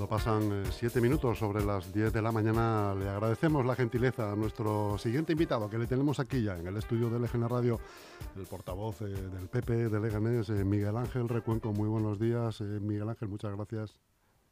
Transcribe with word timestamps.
Cuando 0.00 0.16
pasan 0.16 0.64
7 0.64 0.98
eh, 0.98 1.02
minutos 1.02 1.38
sobre 1.38 1.62
las 1.62 1.92
10 1.92 2.10
de 2.10 2.22
la 2.22 2.32
mañana, 2.32 2.94
le 2.94 3.06
agradecemos 3.06 3.66
la 3.66 3.76
gentileza 3.76 4.32
a 4.32 4.34
nuestro 4.34 4.96
siguiente 4.96 5.32
invitado, 5.32 5.68
que 5.68 5.76
le 5.76 5.86
tenemos 5.86 6.18
aquí 6.20 6.42
ya 6.42 6.56
en 6.56 6.66
el 6.66 6.78
estudio 6.78 7.10
de 7.10 7.18
LGN 7.18 7.46
Radio, 7.46 7.78
el 8.34 8.46
portavoz 8.46 9.02
eh, 9.02 9.08
del 9.08 9.48
PP 9.48 9.90
de 9.90 10.00
Leganés, 10.00 10.48
eh, 10.48 10.64
Miguel 10.64 10.96
Ángel 10.96 11.28
Recuenco. 11.28 11.74
Muy 11.74 11.86
buenos 11.86 12.18
días, 12.18 12.62
Miguel 12.62 13.10
Ángel, 13.10 13.28
muchas 13.28 13.54
gracias. 13.54 13.98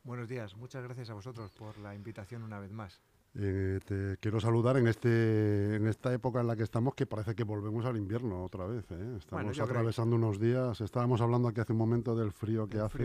Buenos 0.05 0.29
días, 0.29 0.55
muchas 0.55 0.85
gracias 0.85 1.09
a 1.09 1.15
vosotros 1.15 1.51
por 1.53 1.79
la 1.79 1.95
invitación 1.95 2.43
una 2.43 2.61
vez 2.61 2.71
más. 2.71 3.01
Eh, 3.35 3.79
te 3.85 4.17
quiero 4.19 4.41
saludar 4.41 4.79
en 4.79 4.89
este 4.89 5.77
en 5.77 5.87
esta 5.87 6.13
época 6.13 6.41
en 6.41 6.47
la 6.47 6.57
que 6.57 6.63
estamos 6.63 6.95
que 6.95 7.07
parece 7.07 7.35
que 7.35 7.45
volvemos 7.45 7.85
al 7.85 7.97
invierno 7.97 8.43
otra 8.43 8.67
vez. 8.67 8.85
¿eh? 8.91 9.17
Estamos 9.19 9.59
atravesando 9.61 10.17
unos 10.17 10.41
días. 10.41 10.81
Estábamos 10.81 11.21
hablando 11.21 11.49
aquí 11.49 11.61
hace 11.61 11.73
un 11.73 11.79
momento 11.79 12.17
del 12.17 12.33
frío 12.33 12.69
que 12.69 12.79
hace. 12.79 12.99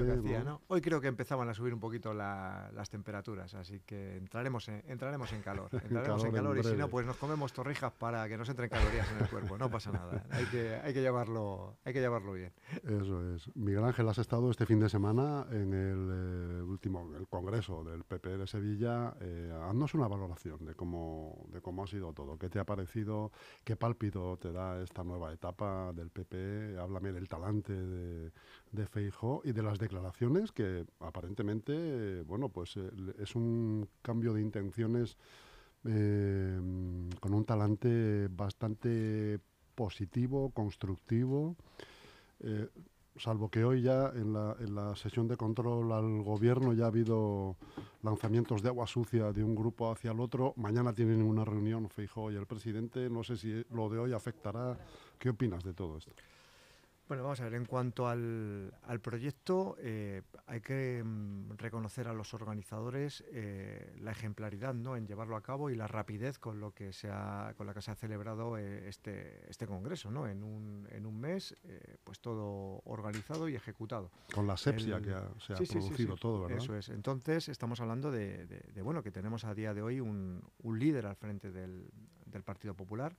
Hoy 0.68 0.82
creo 0.82 1.02
que 1.02 1.08
empezaban 1.08 1.50
a 1.50 1.54
subir 1.54 1.74
un 1.74 1.80
poquito 1.80 2.14
las 2.14 2.90
temperaturas, 2.90 3.54
así 3.54 3.82
que 3.86 4.18
entraremos 4.18 4.68
en, 4.70 4.84
entraremos 4.88 5.32
en 5.34 5.42
calor. 5.42 5.70
Entraremos 5.84 6.24
en 6.24 6.32
calor, 6.32 6.58
y 6.58 6.64
si 6.64 6.76
no, 6.76 6.88
pues 6.88 7.06
nos 7.06 7.18
comemos 7.18 7.54
torrijas 7.54 7.92
para 7.92 8.28
que 8.28 8.38
no 8.38 8.46
se 8.46 8.52
entren 8.52 8.70
calorías 8.70 9.12
en 9.12 9.20
el 9.20 9.30
cuerpo. 9.30 9.58
No 9.58 9.70
pasa 9.70 9.92
nada. 9.92 10.24
Hay 10.32 10.46
que, 10.46 10.76
hay 10.76 10.94
que, 10.94 11.02
llevarlo, 11.02 11.78
hay 11.84 11.94
que 11.94 12.00
llevarlo 12.00 12.34
bien. 12.34 12.52
Eso 12.84 13.36
es. 13.36 13.56
Miguel 13.56 13.84
Ángel, 13.84 14.08
has 14.10 14.18
estado 14.18 14.50
este 14.50 14.66
fin 14.66 14.80
de 14.80 14.90
semana 14.90 15.46
en 15.52 15.74
el 15.74 16.10
eh, 16.12 16.62
último 16.64 17.12
el 17.16 17.28
congreso 17.28 17.84
del 17.84 18.04
PP 18.04 18.38
de 18.38 18.48
Sevilla. 18.48 19.14
Eh, 19.20 19.54
haznos 19.70 19.94
una 19.94 20.08
valoración 20.14 20.66
de 20.66 20.76
cómo, 20.76 21.46
de 21.52 21.62
cómo 21.62 21.84
ha 21.84 21.88
sido 21.88 22.14
todo. 22.14 22.38
¿Qué 22.38 22.50
te 22.50 22.60
ha 22.60 22.66
parecido? 22.66 23.32
¿Qué 23.64 23.76
pálpito 23.76 24.38
te 24.38 24.52
da 24.52 24.82
esta 24.82 25.04
nueva 25.04 25.34
etapa 25.34 25.92
del 25.94 26.10
PP? 26.10 26.78
Háblame 26.80 27.12
del 27.12 27.28
talante 27.28 27.74
de, 27.74 28.32
de 28.72 28.88
Feijó 28.88 29.42
y 29.44 29.52
de 29.52 29.64
las 29.64 29.80
declaraciones 29.80 30.52
que 30.52 30.86
aparentemente, 31.00 32.22
bueno, 32.24 32.50
pues 32.50 32.78
eh, 32.78 32.90
es 33.20 33.36
un 33.36 33.88
cambio 34.02 34.34
de 34.34 34.42
intenciones 34.42 35.18
eh, 35.86 36.60
con 37.20 37.34
un 37.34 37.46
talante 37.46 38.28
bastante 38.30 39.40
positivo, 39.76 40.52
constructivo. 40.52 41.56
Eh, 42.40 42.70
salvo 43.16 43.50
que 43.50 43.64
hoy 43.64 43.82
ya 43.82 44.12
en 44.16 44.34
la, 44.34 44.56
en 44.60 44.76
la, 44.76 44.96
sesión 44.96 45.28
de 45.28 45.38
control 45.38 45.92
al 45.92 46.24
gobierno 46.24 46.74
ya 46.74 46.86
ha 46.86 46.88
habido 46.88 47.56
lanzamientos 48.02 48.62
de 48.62 48.70
agua 48.70 48.88
sucia 48.88 49.32
de 49.32 49.44
un 49.44 49.56
grupo 49.56 49.92
hacia 49.92 50.12
el 50.12 50.20
otro. 50.20 50.54
Mañana 50.58 50.94
tienen 50.94 51.22
una 51.22 51.46
reunión 51.46 51.90
Feijóo 51.90 52.32
y 52.32 52.36
el 52.36 52.46
presidente. 52.46 53.10
No 53.10 53.24
sé 53.24 53.38
si 53.38 53.64
lo 53.72 53.90
de 53.90 54.00
hoy 54.00 54.14
afectará. 54.14 54.78
¿Qué 55.20 55.30
opinas 55.30 55.64
de 55.64 55.74
todo 55.74 55.98
esto? 55.98 56.12
Bueno, 57.14 57.26
vamos 57.26 57.42
a 57.42 57.44
ver, 57.44 57.54
en 57.54 57.66
cuanto 57.66 58.08
al, 58.08 58.74
proyecto, 59.04 59.76
eh, 59.78 60.24
hay 60.48 60.62
que 60.62 61.04
mm, 61.06 61.58
reconocer 61.58 62.08
a 62.08 62.14
los 62.14 62.34
organizadores 62.34 63.24
eh, 63.32 63.96
la 64.00 64.10
ejemplaridad 64.10 64.74
¿no? 64.74 64.96
en 64.96 65.06
llevarlo 65.06 65.36
a 65.36 65.44
cabo 65.44 65.70
y 65.70 65.76
la 65.76 65.86
rapidez 65.86 66.40
con, 66.40 66.60
lo 66.60 66.72
que 66.72 66.92
se 66.92 67.12
ha, 67.12 67.54
con 67.56 67.68
la 67.68 67.76
que 67.76 67.84
se 67.84 67.92
ha 67.92 67.96
celebrado 67.96 68.58
eh, 68.58 68.90
este, 68.90 69.48
este 69.48 69.68
congreso, 69.68 70.10
¿no? 70.10 70.26
en, 70.26 70.44
un, 70.44 70.88
en 70.90 71.06
un 71.06 71.20
mes, 71.20 71.56
pues 72.04 72.20
todo 72.20 72.82
organizado 72.86 73.48
y 73.48 73.56
ejecutado. 73.56 74.10
Con 74.34 74.48
la 74.48 74.58
sepsia 74.58 75.00
que 75.00 75.14
se 75.40 75.54
ha 75.54 75.58
producido 75.58 76.16
todo, 76.16 76.48
¿verdad? 76.48 76.64
Eso 76.64 76.76
es. 76.76 76.90
Entonces, 76.90 77.48
estamos 77.48 77.80
hablando 77.80 78.10
de, 78.10 78.48
de, 78.48 78.82
bueno, 78.82 79.04
que 79.04 79.12
tenemos 79.12 79.44
a 79.44 79.54
día 79.54 79.76
de 79.76 79.84
hoy 79.84 80.00
un, 80.00 80.42
un 80.64 80.80
líder 80.80 81.06
al 81.06 81.16
frente 81.16 81.52
del, 81.52 81.92
del 82.26 82.42
Partido 82.42 82.74
Popular, 82.74 83.16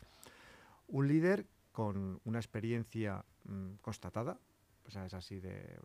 un 0.89 1.07
líder 1.07 1.47
con 1.75 2.21
una 2.23 2.39
experiencia 2.39 3.25
mm, 3.47 3.79
constatada, 3.83 4.39
o 4.87 4.91
sea, 4.93 5.07
es 5.07 5.15
así 5.15 5.41
de 5.41 5.77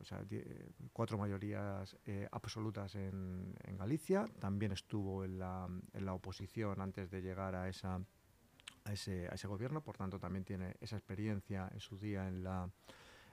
cuatro 0.93 1.17
mayorías 1.17 1.97
eh, 2.05 2.27
absolutas 2.31 2.93
en, 2.93 3.55
Galicia, 3.75 4.25
también 4.39 4.71
estuvo 4.71 5.23
en 5.23 5.39
la, 5.39 5.67
en 5.93 6.05
la, 6.05 6.13
oposición 6.13 6.79
antes 6.79 7.09
de 7.09 7.23
llegar 7.23 7.55
a, 7.55 7.69
esa, 7.69 7.99
a, 8.83 8.93
ese, 8.93 9.27
a 9.29 9.33
ese 9.33 9.47
gobierno, 9.47 9.81
por 9.81 9.97
tanto 9.97 10.19
también 10.19 10.43
tiene 10.43 10.75
esa 10.79 10.95
experiencia 10.95 11.67
en 11.73 11.79
su 11.79 11.97
día 11.97 12.27
en 12.27 12.43
la, 12.43 12.69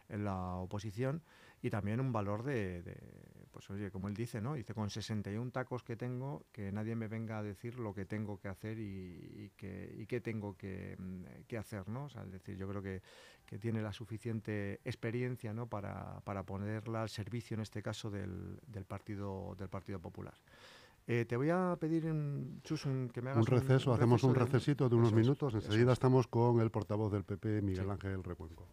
en 0.08 0.24
la 0.24 0.54
oposición. 0.54 1.20
Y 1.60 1.68
también 1.68 2.00
un 2.00 2.12
valor 2.12 2.42
de, 2.42 2.82
pues 3.56 3.70
oye, 3.70 3.90
como 3.90 4.08
él 4.08 4.12
dice, 4.14 4.42
¿no? 4.42 4.52
Dice, 4.52 4.74
con 4.74 4.90
61 4.90 5.50
tacos 5.50 5.82
que 5.82 5.96
tengo, 5.96 6.44
que 6.52 6.70
nadie 6.72 6.94
me 6.94 7.08
venga 7.08 7.38
a 7.38 7.42
decir 7.42 7.78
lo 7.78 7.94
que 7.94 8.04
tengo 8.04 8.38
que 8.38 8.48
hacer 8.48 8.78
y, 8.78 9.50
que, 9.56 9.94
y 9.96 10.04
qué 10.04 10.20
tengo 10.20 10.52
mm, 10.52 11.46
que, 11.48 11.56
hacer, 11.56 11.88
¿no? 11.88 12.04
O 12.04 12.08
sea, 12.10 12.24
es 12.24 12.32
decir, 12.32 12.58
yo 12.58 12.68
creo 12.68 12.82
que, 12.82 13.00
que 13.46 13.58
tiene 13.58 13.80
la 13.80 13.94
suficiente 13.94 14.82
experiencia, 14.84 15.54
¿no? 15.54 15.68
Para, 15.68 16.20
para, 16.20 16.42
ponerla 16.42 17.00
al 17.00 17.08
servicio, 17.08 17.54
en 17.54 17.62
este 17.62 17.82
caso, 17.82 18.10
del, 18.10 18.60
del, 18.66 18.84
partido, 18.84 19.54
del 19.58 19.70
partido 19.70 20.00
Popular. 20.00 20.34
Eh, 21.06 21.24
te 21.24 21.38
voy 21.38 21.48
a 21.48 21.78
pedir, 21.80 22.12
Chus, 22.62 22.82
que 23.10 23.22
me 23.22 23.30
hagas 23.30 23.38
un 23.38 23.46
receso, 23.46 23.94
hacemos 23.94 24.22
un 24.22 24.34
recesito 24.34 24.90
de, 24.90 24.96
unos 24.96 25.14
minutos. 25.14 25.54
Enseguida 25.54 25.94
estamos 25.94 26.26
con 26.26 26.60
el 26.60 26.70
portavoz 26.70 27.10
del 27.10 27.24
PP, 27.24 27.62
Miguel 27.62 27.88
Ángel 27.88 28.22
Recuenco. 28.22 28.68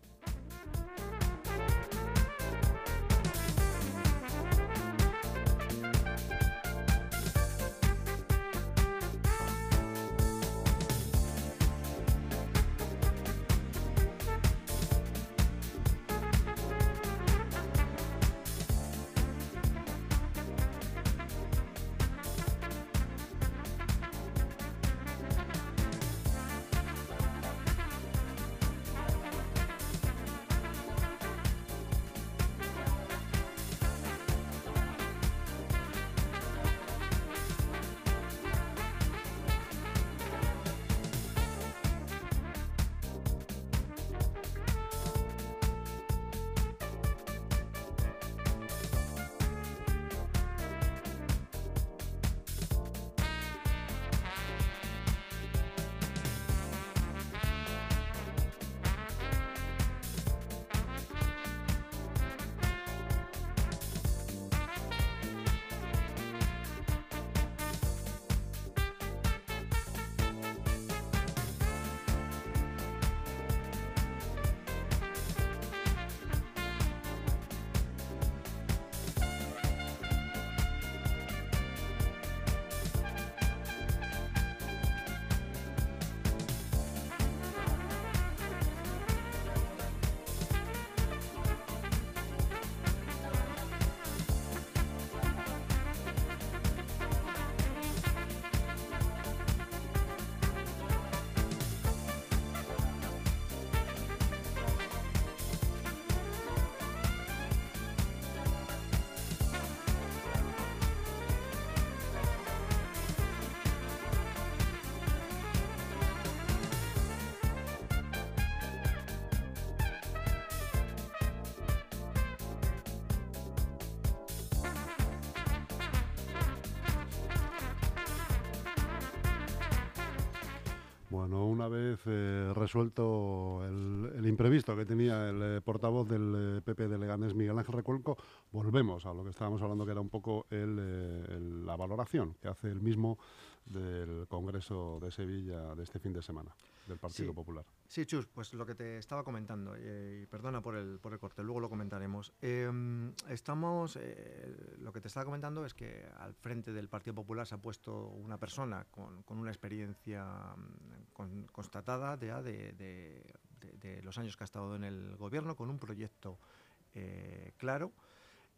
Bueno, 131.24 131.46
una 131.46 131.70
vez 131.70 132.02
eh, 132.06 132.52
resuelto 132.54 133.62
el, 133.66 134.28
imprevisto 134.28 134.76
que 134.76 134.86
tenía 134.86 135.30
el 135.30 135.42
eh, 135.42 135.62
portavoz 135.62 136.06
del 136.06 136.62
PP 136.66 136.90
de 136.90 136.98
Leganés, 136.98 137.34
Miguel 137.34 137.58
Ángel 137.58 137.76
Recuelco, 137.76 138.18
volvemos 138.54 139.06
a 139.06 139.14
lo 139.14 139.24
que 139.24 139.32
estábamos 139.32 139.62
hablando, 139.62 139.84
que 139.84 139.92
era 139.92 140.00
un 140.00 140.10
poco 140.10 140.46
la 140.50 141.76
valoración 141.76 142.36
que 142.40 142.48
hace 142.48 142.68
el 142.70 142.80
mismo 142.80 143.18
del 143.66 144.28
Congreso 144.28 145.00
de 145.02 145.10
Sevilla 145.12 145.74
de 145.74 145.84
este 145.84 145.98
fin 146.00 146.14
de 146.14 146.22
semana, 146.22 146.56
del 146.86 147.00
Partido 147.00 147.34
Popular. 147.34 147.66
Sí, 147.88 148.06
Chus, 148.06 148.28
pues 148.28 148.54
lo 148.54 148.66
que 148.66 148.76
te 148.76 148.98
estaba 148.98 149.24
comentando, 149.24 149.74
eh, 149.76 150.22
y 150.24 150.26
perdona 150.28 150.62
por 150.62 150.76
el, 150.76 151.00
por 151.00 151.14
el 151.14 151.20
corte, 151.20 151.44
luego 151.44 151.62
lo 151.62 151.70
comentaremos. 151.70 152.32
Em, 152.42 153.14
estamos, 153.28 153.98
eh, 154.00 154.76
lo 154.80 154.92
que 154.94 155.02
te 155.02 155.08
estaba 155.08 155.26
comentando 155.26 155.66
es 155.66 155.74
que 155.74 156.06
al 156.18 156.36
frente 156.36 156.74
del 156.74 156.90
Partido 156.90 157.16
Popular 157.16 157.48
se 157.48 157.56
ha 157.56 157.62
puesto 157.62 158.10
una 158.10 158.38
persona 158.38 158.86
con, 158.92 159.24
con 159.24 159.40
una 159.40 159.50
experiencia 159.50 160.26
mm, 160.26 161.46
constatada 161.52 162.20
ya 162.20 162.42
de, 162.42 162.74
de, 162.74 164.02
los 164.04 164.18
años 164.18 164.36
que 164.36 164.44
ha 164.44 164.46
estado 164.46 164.76
en 164.76 164.84
el 164.84 165.16
gobierno, 165.16 165.56
con 165.56 165.70
un 165.70 165.80
proyecto 165.80 166.38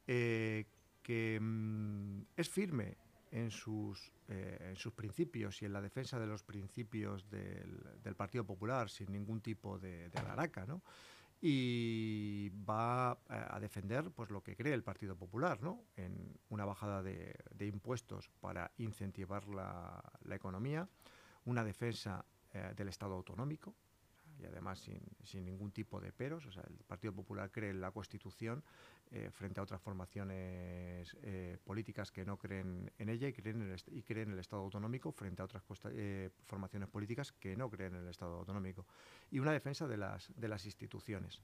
eh, 0.07 0.65
que 1.01 1.39
mm, 1.39 2.21
es 2.35 2.49
firme 2.49 2.97
en 3.31 3.51
sus, 3.51 4.11
eh, 4.29 4.69
en 4.69 4.75
sus 4.75 4.93
principios 4.93 5.61
y 5.61 5.65
en 5.65 5.73
la 5.73 5.81
defensa 5.81 6.19
de 6.19 6.27
los 6.27 6.43
principios 6.43 7.29
del, 7.29 8.15
Partido 8.15 8.45
Popular 8.45 8.89
sin 8.89 9.11
ningún 9.11 9.41
tipo 9.41 9.77
de, 9.77 10.09
de 10.09 10.19
alaraca, 10.19 10.65
¿no? 10.65 10.81
y 11.41 12.49
va 12.67 13.11
a 13.27 13.59
defender 13.59 14.09
pues 14.11 14.31
lo 14.31 14.41
que 14.41 14.55
cree 14.55 14.73
el 14.73 14.83
Partido 14.83 15.15
Popular, 15.15 15.61
¿no? 15.61 15.83
En 15.95 16.39
una 16.49 16.65
bajada 16.65 17.03
de, 17.03 17.35
impuestos 17.59 18.29
para 18.39 18.71
incentivar 18.77 19.47
la, 19.47 20.01
la, 20.23 20.35
economía, 20.35 20.89
una 21.45 21.63
defensa 21.63 22.25
eh, 22.51 22.73
del 22.75 22.87
Estado 22.87 23.13
autonómico, 23.13 23.75
y 24.39 24.45
además 24.45 24.79
sin, 24.79 25.01
sin, 25.23 25.45
ningún 25.45 25.71
tipo 25.71 26.01
de 26.01 26.11
peros. 26.11 26.45
O 26.45 26.51
sea, 26.51 26.63
el 26.67 26.83
Partido 26.83 27.13
Popular 27.13 27.51
cree 27.51 27.69
en 27.69 27.79
la 27.79 27.91
Constitución 27.91 28.63
eh, 29.11 29.29
frente 29.31 29.59
a 29.59 29.63
otras 29.63 29.81
formaciones 29.81 31.15
eh, 31.21 31.57
políticas 31.63 32.11
que 32.11 32.25
no 32.25 32.37
creen 32.37 32.91
en 32.97 33.09
ella 33.09 33.27
y 33.27 33.33
creen 33.33 33.61
en 33.61 34.31
el, 34.31 34.39
Estado 34.39 34.63
autonómico 34.63 35.11
frente 35.11 35.41
a 35.41 35.45
otras 35.45 35.63
eh, 35.91 36.31
formaciones 36.45 36.89
políticas 36.89 37.31
que 37.31 37.55
no 37.55 37.69
creen 37.69 37.95
en 37.95 38.01
el 38.01 38.07
Estado 38.09 38.37
autonómico. 38.37 38.85
Y 39.29 39.39
una 39.39 39.51
defensa 39.51 39.87
de 39.87 39.97
las, 39.97 40.65
instituciones. 40.65 41.41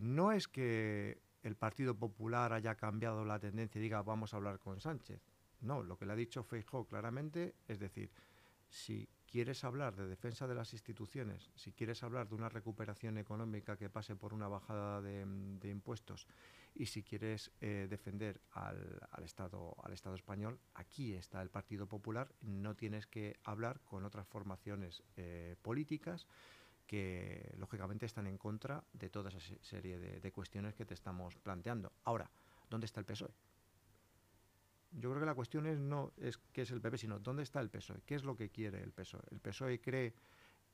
No 0.00 0.32
es 0.32 0.46
que 0.46 1.20
el 1.42 1.56
Partido 1.56 1.94
Popular 1.94 2.52
haya 2.52 2.74
cambiado 2.74 3.24
la 3.24 3.38
tendencia 3.38 3.78
y 3.78 3.82
diga 3.82 4.02
vamos 4.02 4.32
a 4.32 4.36
hablar 4.36 4.58
con 4.58 4.80
Sánchez. 4.80 5.20
No, 5.62 5.82
lo 5.82 5.96
que 5.96 6.06
le 6.06 6.12
ha 6.12 6.16
dicho 6.16 6.42
Feijóo 6.42 6.86
claramente 6.86 7.54
es 7.66 7.78
decir, 7.78 8.10
si 8.72 9.06
quieres 9.26 9.64
hablar 9.64 9.94
de 9.96 10.06
defensa 10.06 10.46
de 10.46 10.54
las 10.54 10.72
instituciones, 10.72 11.50
si 11.54 11.72
quieres 11.72 12.02
hablar 12.02 12.28
de 12.28 12.34
una 12.34 12.48
recuperación 12.48 13.18
económica 13.18 13.76
que 13.76 13.90
pase 13.90 14.16
por 14.16 14.32
una 14.32 14.48
bajada 14.48 15.02
de, 15.02 15.20
impuestos 15.68 16.26
y 16.74 16.86
si 16.86 17.02
quieres 17.02 17.52
eh, 17.60 17.86
defender 17.88 18.40
al, 18.52 18.98
Estado, 19.24 19.76
al 19.82 19.92
Estado 19.92 20.14
español, 20.14 20.58
aquí 20.72 21.12
está 21.12 21.42
el 21.42 21.50
Partido 21.50 21.86
Popular, 21.86 22.34
no 22.40 22.74
tienes 22.74 23.06
que 23.06 23.38
hablar 23.44 23.80
con 23.82 24.06
otras 24.06 24.26
formaciones 24.26 25.02
eh, 25.16 25.56
políticas 25.60 26.26
que 26.86 27.54
lógicamente 27.58 28.06
están 28.06 28.26
en 28.26 28.38
contra 28.38 28.84
de 28.94 29.10
toda 29.10 29.28
esa 29.28 29.40
serie 29.60 29.98
de 29.98 30.32
cuestiones 30.32 30.74
que 30.74 30.84
te 30.84 30.94
estamos 30.94 31.36
planteando. 31.36 31.92
Ahora, 32.04 32.30
¿dónde 32.68 32.86
está 32.86 33.00
el 33.00 33.06
PSOE? 33.06 33.51
Yo 34.92 35.10
creo 35.10 35.20
que 35.20 35.26
la 35.26 35.34
cuestión 35.34 35.66
es 35.66 35.78
no 35.78 36.12
es 36.18 36.38
qué 36.52 36.62
es 36.62 36.70
el 36.70 36.80
PP, 36.80 36.98
sino 36.98 37.18
dónde 37.18 37.42
está 37.42 37.60
el 37.60 37.70
PSOE, 37.70 38.02
qué 38.04 38.14
es 38.14 38.24
lo 38.24 38.36
que 38.36 38.50
quiere 38.50 38.82
el 38.82 38.92
PSOE. 38.92 39.22
¿El 39.30 39.40
PSOE 39.40 39.80
cree 39.80 40.14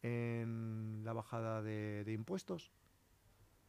en 0.03 1.03
la 1.05 1.13
bajada 1.13 1.63
de, 1.63 2.13
impuestos? 2.13 2.73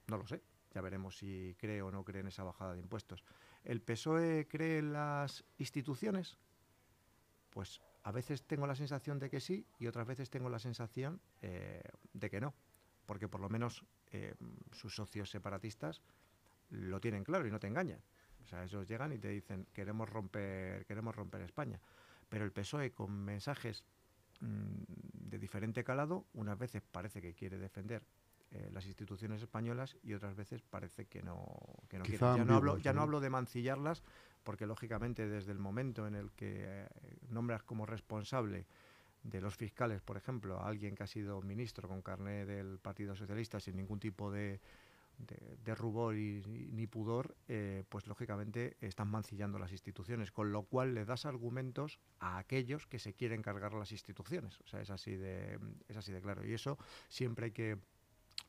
No 0.07 0.17
lo 0.17 0.27
sé, 0.27 0.41
ya 0.73 0.81
veremos 0.81 1.17
si 1.17 1.55
cree 1.59 1.81
o 1.81 1.91
no 1.91 2.03
cree 2.03 2.21
en 2.21 2.27
esa 2.27 2.43
bajada 2.43 2.73
de 2.73 2.81
impuestos. 2.81 3.23
¿El 3.63 3.81
PSOE 3.81 4.47
cree 4.47 4.79
en 4.79 4.93
las 4.93 5.43
instituciones? 5.57 6.37
Pues 7.51 7.81
a 8.03 8.11
veces 8.11 8.43
tengo 8.43 8.65
la 8.65 8.75
sensación 8.75 9.19
de 9.19 9.29
que 9.29 9.39
sí 9.39 9.67
y 9.77 9.87
otras 9.87 10.07
veces 10.07 10.29
tengo 10.29 10.49
la 10.49 10.59
sensación 10.59 11.21
eh, 11.41 11.83
de 12.13 12.29
que 12.29 12.39
no, 12.39 12.55
porque 13.05 13.27
por 13.27 13.41
lo 13.41 13.49
menos 13.49 13.85
eh, 14.11 14.33
sus 14.71 14.95
socios 14.95 15.29
separatistas 15.29 16.01
lo 16.69 16.99
tienen 17.01 17.23
claro 17.23 17.47
y 17.47 17.51
no 17.51 17.59
te 17.59 17.67
engañan. 17.67 18.01
O 18.49 18.51
sea, 18.51 18.63
ellos 18.63 18.87
llegan 18.87 19.13
y 19.13 19.19
te 19.19 19.29
dicen, 19.29 19.67
queremos 19.73 20.09
romper, 20.09 20.83
queremos 20.87 21.15
romper 21.15 21.41
España. 21.41 21.79
Pero 22.27 22.45
el 22.45 22.51
PSOE 22.51 22.91
con 22.91 23.11
mensajes 23.11 23.83
mm, 24.39 24.83
de 25.29 25.37
diferente 25.37 25.83
calado, 25.83 26.25
unas 26.33 26.57
veces 26.57 26.81
parece 26.81 27.21
que 27.21 27.35
quiere 27.35 27.59
defender 27.59 28.01
eh, 28.49 28.71
las 28.73 28.87
instituciones 28.87 29.43
españolas 29.43 29.97
y 30.01 30.15
otras 30.15 30.35
veces 30.35 30.63
parece 30.63 31.05
que 31.05 31.21
no, 31.21 31.45
que 31.87 31.99
no 31.99 32.05
quiere. 32.05 32.17
Ya 32.17 32.43
no, 32.43 32.55
hablo, 32.55 32.79
ya 32.79 32.91
no 32.91 33.01
hablo 33.01 33.19
de 33.19 33.29
mancillarlas, 33.29 34.01
porque 34.43 34.65
lógicamente 34.65 35.27
desde 35.27 35.51
el 35.51 35.59
momento 35.59 36.07
en 36.07 36.15
el 36.15 36.31
que 36.31 36.65
eh, 36.65 36.87
nombras 37.29 37.61
como 37.61 37.85
responsable 37.85 38.65
de 39.21 39.41
los 39.41 39.55
fiscales, 39.55 40.01
por 40.01 40.17
ejemplo, 40.17 40.59
a 40.59 40.67
alguien 40.67 40.95
que 40.95 41.03
ha 41.03 41.07
sido 41.07 41.39
ministro 41.43 41.87
con 41.87 42.01
carné 42.01 42.47
del 42.47 42.79
Partido 42.79 43.15
Socialista 43.15 43.59
sin 43.59 43.75
ningún 43.75 43.99
tipo 43.99 44.31
de, 44.31 44.59
de, 45.19 45.75
rubor 45.75 46.17
y, 46.17 46.41
ni 46.71 46.87
pudor, 46.87 47.35
eh, 47.47 47.83
pues 47.89 48.07
lógicamente 48.07 48.77
están 48.81 49.09
mancillando 49.09 49.59
las 49.59 49.71
instituciones, 49.71 50.31
con 50.31 50.51
lo 50.51 50.63
cual 50.63 50.93
le 50.93 51.05
das 51.05 51.25
argumentos 51.25 51.99
a 52.19 52.37
aquellos 52.37 52.87
que 52.87 52.99
se 52.99 53.13
quieren 53.13 53.41
cargar 53.41 53.73
las 53.73 53.91
instituciones. 53.91 54.59
O 54.61 54.67
sea, 54.67 54.81
es 54.81 54.89
así 54.89 55.15
de, 55.15 55.59
es 55.87 55.97
así 55.97 56.11
de 56.11 56.21
claro. 56.21 56.45
Y 56.45 56.53
eso 56.53 56.77
siempre 57.07 57.45
hay 57.45 57.51
que 57.51 57.77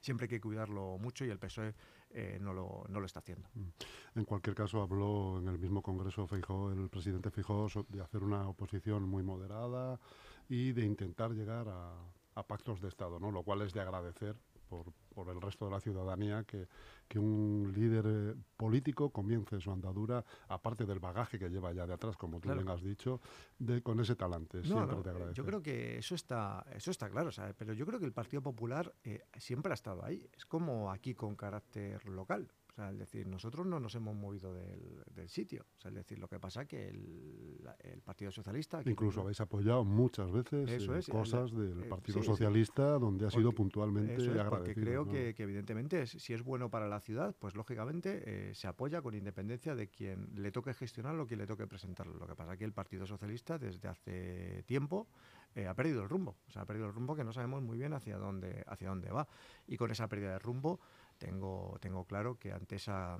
siempre 0.00 0.24
hay 0.24 0.28
que 0.28 0.40
cuidarlo 0.40 0.98
mucho 0.98 1.24
y 1.24 1.30
el 1.30 1.38
PSOE 1.38 1.74
eh, 2.10 2.38
no, 2.40 2.54
lo, 2.54 2.84
no, 2.88 3.00
lo, 3.00 3.06
está 3.06 3.20
haciendo. 3.20 3.48
Mm. 3.54 4.18
En 4.18 4.24
cualquier 4.24 4.54
caso, 4.54 4.80
habló 4.80 5.38
en 5.38 5.48
el 5.48 5.58
mismo 5.58 5.82
Congreso 5.82 6.26
Feijó, 6.26 6.72
el 6.72 6.88
presidente 6.88 7.30
Feijó, 7.30 7.66
de 7.88 8.00
hacer 8.00 8.22
una 8.22 8.48
oposición 8.48 9.08
muy 9.08 9.22
moderada 9.22 10.00
y 10.48 10.72
de 10.72 10.86
intentar 10.86 11.32
llegar 11.32 11.68
a, 11.68 11.92
a 12.34 12.46
pactos 12.46 12.80
de 12.80 12.88
Estado, 12.88 13.18
¿no? 13.18 13.30
lo 13.30 13.42
cual 13.42 13.62
es 13.62 13.72
de 13.72 13.80
agradecer 13.80 14.36
por, 14.70 14.92
por 15.12 15.28
el 15.28 15.40
resto 15.40 15.66
de 15.66 15.72
la 15.72 15.80
ciudadanía 15.80 16.44
que, 16.44 16.68
que 17.08 17.18
un 17.18 17.72
líder 17.74 18.04
eh, 18.06 18.34
político 18.56 19.10
comience 19.10 19.60
su 19.60 19.72
andadura, 19.72 20.24
aparte 20.48 20.86
del 20.86 21.00
bagaje 21.00 21.38
que 21.38 21.50
lleva 21.50 21.72
ya 21.72 21.86
de 21.86 21.94
atrás, 21.94 22.16
como 22.16 22.40
tú 22.40 22.50
bien 22.52 22.68
has 22.68 22.82
dicho, 22.82 23.20
de, 23.58 23.82
con 23.82 23.98
ese 24.00 24.14
talante. 24.14 24.62
siempre 24.62 24.96
te 25.02 25.10
agradezco. 25.10 25.34
Yo 25.34 25.44
creo 25.44 25.60
que 25.60 25.98
eso 25.98 26.14
está, 26.14 26.64
eso 26.72 26.90
está 26.92 27.10
claro, 27.10 27.30
pero 27.58 27.72
yo 27.72 27.84
creo 27.84 27.98
que 27.98 28.06
el 28.06 28.12
Partido 28.12 28.40
Popular 28.40 28.94
eh, 29.02 29.24
siempre 29.38 29.72
ha 29.72 29.74
estado 29.74 30.04
ahí. 30.04 30.30
Es 30.32 30.46
como 30.46 30.90
aquí 30.90 31.14
con 31.14 31.34
carácter 31.34 32.08
local. 32.08 32.48
Sea, 32.80 32.90
es 32.90 32.98
decir, 32.98 33.26
nosotros 33.26 33.66
no 33.66 33.78
nos 33.78 33.94
hemos 33.94 34.16
movido 34.16 34.54
del, 34.54 35.02
del 35.14 35.28
sitio. 35.28 35.66
O 35.76 35.80
sea, 35.80 35.90
es 35.90 35.96
decir, 35.96 36.18
lo 36.18 36.28
que 36.28 36.40
pasa 36.40 36.64
que 36.64 36.88
el, 36.88 37.60
el 37.80 38.00
Partido 38.00 38.30
Socialista... 38.30 38.80
Incluso 38.86 39.20
habéis 39.20 39.40
apoyado 39.40 39.84
muchas 39.84 40.32
veces 40.32 40.88
eh, 40.88 41.12
cosas 41.12 41.54
del 41.54 41.86
Partido 41.88 42.22
Socialista 42.22 42.98
donde 42.98 43.26
ha 43.26 43.30
sido 43.30 43.52
puntualmente 43.52 44.14
agradecido. 44.14 44.50
Porque 44.50 44.74
creo 44.74 45.06
que, 45.06 45.34
que, 45.34 45.42
evidentemente, 45.42 46.06
si 46.06 46.32
es 46.32 46.42
bueno 46.42 46.70
para 46.70 46.88
la 46.88 47.00
ciudad, 47.00 47.36
pues 47.38 47.54
lógicamente 47.54 48.22
eh, 48.24 48.54
se 48.54 48.66
apoya 48.66 49.02
con 49.02 49.14
independencia 49.14 49.74
de 49.74 49.88
quien 49.88 50.30
le 50.34 50.50
toque 50.50 50.72
gestionarlo 50.72 51.24
o 51.24 51.26
quien 51.26 51.40
le 51.40 51.46
toque 51.46 51.66
presentarlo. 51.66 52.14
Lo 52.14 52.26
que 52.26 52.34
pasa 52.34 52.56
que 52.56 52.64
el 52.64 52.72
Partido 52.72 53.06
Socialista 53.06 53.58
desde 53.58 53.88
hace 53.88 54.62
tiempo 54.62 55.06
eh, 55.54 55.66
ha 55.66 55.74
perdido 55.74 56.02
el 56.02 56.08
rumbo. 56.08 56.36
O 56.48 56.50
sea, 56.50 56.62
ha 56.62 56.66
perdido 56.66 56.86
el 56.86 56.94
rumbo 56.94 57.14
que 57.14 57.24
no 57.24 57.32
sabemos 57.32 57.62
muy 57.62 57.76
bien 57.76 57.92
hacia 57.92 58.16
dónde, 58.16 58.64
hacia 58.66 58.88
dónde 58.88 59.10
va. 59.10 59.28
Y 59.66 59.76
con 59.76 59.90
esa 59.90 60.08
pérdida 60.08 60.32
de 60.32 60.38
rumbo 60.38 60.80
tengo, 61.20 61.76
tengo 61.80 62.04
claro 62.04 62.38
que 62.38 62.50
ante, 62.50 62.76
esa, 62.76 63.16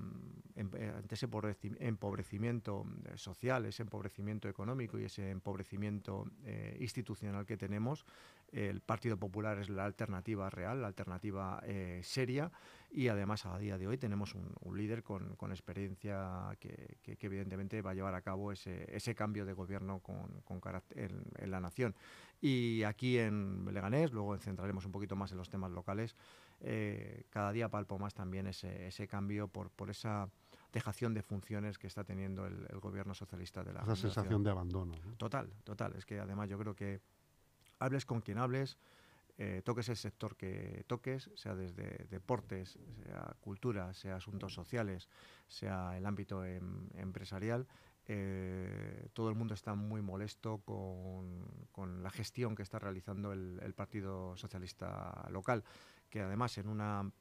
em, 0.55 0.69
eh, 0.75 0.91
ante 0.97 1.15
ese 1.15 1.29
empobrecimiento 1.79 2.85
eh, 3.05 3.17
social, 3.17 3.65
ese 3.65 3.83
empobrecimiento 3.83 4.49
económico 4.49 4.99
y 4.99 5.05
ese 5.05 5.29
empobrecimiento 5.29 6.25
eh, 6.43 6.75
institucional 6.81 7.45
que 7.45 7.57
tenemos, 7.57 8.05
el 8.51 8.81
Partido 8.81 9.15
Popular 9.15 9.59
es 9.59 9.69
la 9.69 9.85
alternativa 9.85 10.49
real, 10.49 10.81
la 10.81 10.87
alternativa 10.87 11.63
seria 12.01 12.51
y 12.93 13.07
además 13.07 13.45
a 13.45 13.57
día 13.57 13.77
de 13.77 13.87
hoy 13.87 13.97
tenemos 13.97 14.35
un, 14.35 14.77
líder 14.77 15.03
con, 15.03 15.37
con 15.37 15.51
experiencia 15.51 16.57
que, 16.59 16.97
que, 17.01 17.17
evidentemente 17.21 17.81
va 17.81 17.91
a 17.91 17.93
llevar 17.93 18.15
a 18.15 18.21
cabo 18.21 18.51
ese, 18.51 18.93
ese 18.93 19.15
cambio 19.15 19.45
de 19.45 19.53
gobierno 19.53 19.99
con, 19.99 20.41
con 20.43 20.59
carácter 20.59 21.09
en, 21.37 21.51
la 21.51 21.61
nación. 21.61 21.95
Y 22.41 22.83
aquí 22.83 23.17
en 23.17 23.65
Leganés, 23.71 24.11
luego 24.11 24.37
centraremos 24.37 24.85
un 24.85 24.91
poquito 24.91 25.15
más 25.15 25.31
en 25.31 25.37
los 25.37 25.49
temas 25.49 25.71
locales, 25.71 26.17
eh, 26.61 27.25
cada 27.29 27.51
día 27.51 27.69
palpo 27.69 27.97
más 27.99 28.13
también 28.13 28.47
ese, 28.47 28.87
ese 28.87 29.07
cambio 29.07 29.47
por, 29.47 29.69
por 29.71 29.89
esa 29.89 30.29
dejación 30.71 31.13
de 31.13 31.21
funciones 31.21 31.77
que 31.77 31.87
está 31.87 32.03
teniendo 32.03 32.45
el, 32.45 32.79
gobierno 32.79 33.13
socialista 33.13 33.63
de 33.63 33.73
la 33.73 33.81
Esa 33.81 33.95
sensación 33.95 34.43
de 34.43 34.51
abandono. 34.51 34.93
Total, 35.17 35.51
total. 35.63 35.95
Es 35.97 36.05
que 36.05 36.19
además 36.19 36.49
yo 36.49 36.57
creo 36.57 36.75
que 36.75 37.01
hables 37.79 38.05
con 38.05 38.21
quien 38.21 38.37
hables, 38.37 38.77
eh, 39.37 39.61
toques 39.65 39.89
el 39.89 39.97
sector 39.97 40.35
que 40.35 40.83
toques, 40.87 41.29
sea 41.35 41.55
desde 41.55 42.05
deportes, 42.09 42.77
sea 43.03 43.35
cultura, 43.41 43.93
sea 43.93 44.17
asuntos 44.17 44.53
sociales, 44.53 45.09
sea 45.47 45.97
el 45.97 46.05
ámbito 46.05 46.45
em, 46.45 46.87
empresarial, 46.95 47.67
eh, 48.07 49.07
todo 49.13 49.29
el 49.29 49.35
mundo 49.35 49.53
está 49.53 49.73
muy 49.75 50.01
molesto 50.01 50.59
con, 50.59 52.03
la 52.03 52.09
gestión 52.09 52.55
que 52.55 52.63
está 52.63 52.77
realizando 52.79 53.31
el, 53.31 53.73
Partido 53.73 54.35
Socialista 54.37 55.27
local, 55.31 55.63
que 56.11 56.21
además 56.21 56.55
en 56.59 56.67
una 56.67 57.01
mm, 57.01 57.11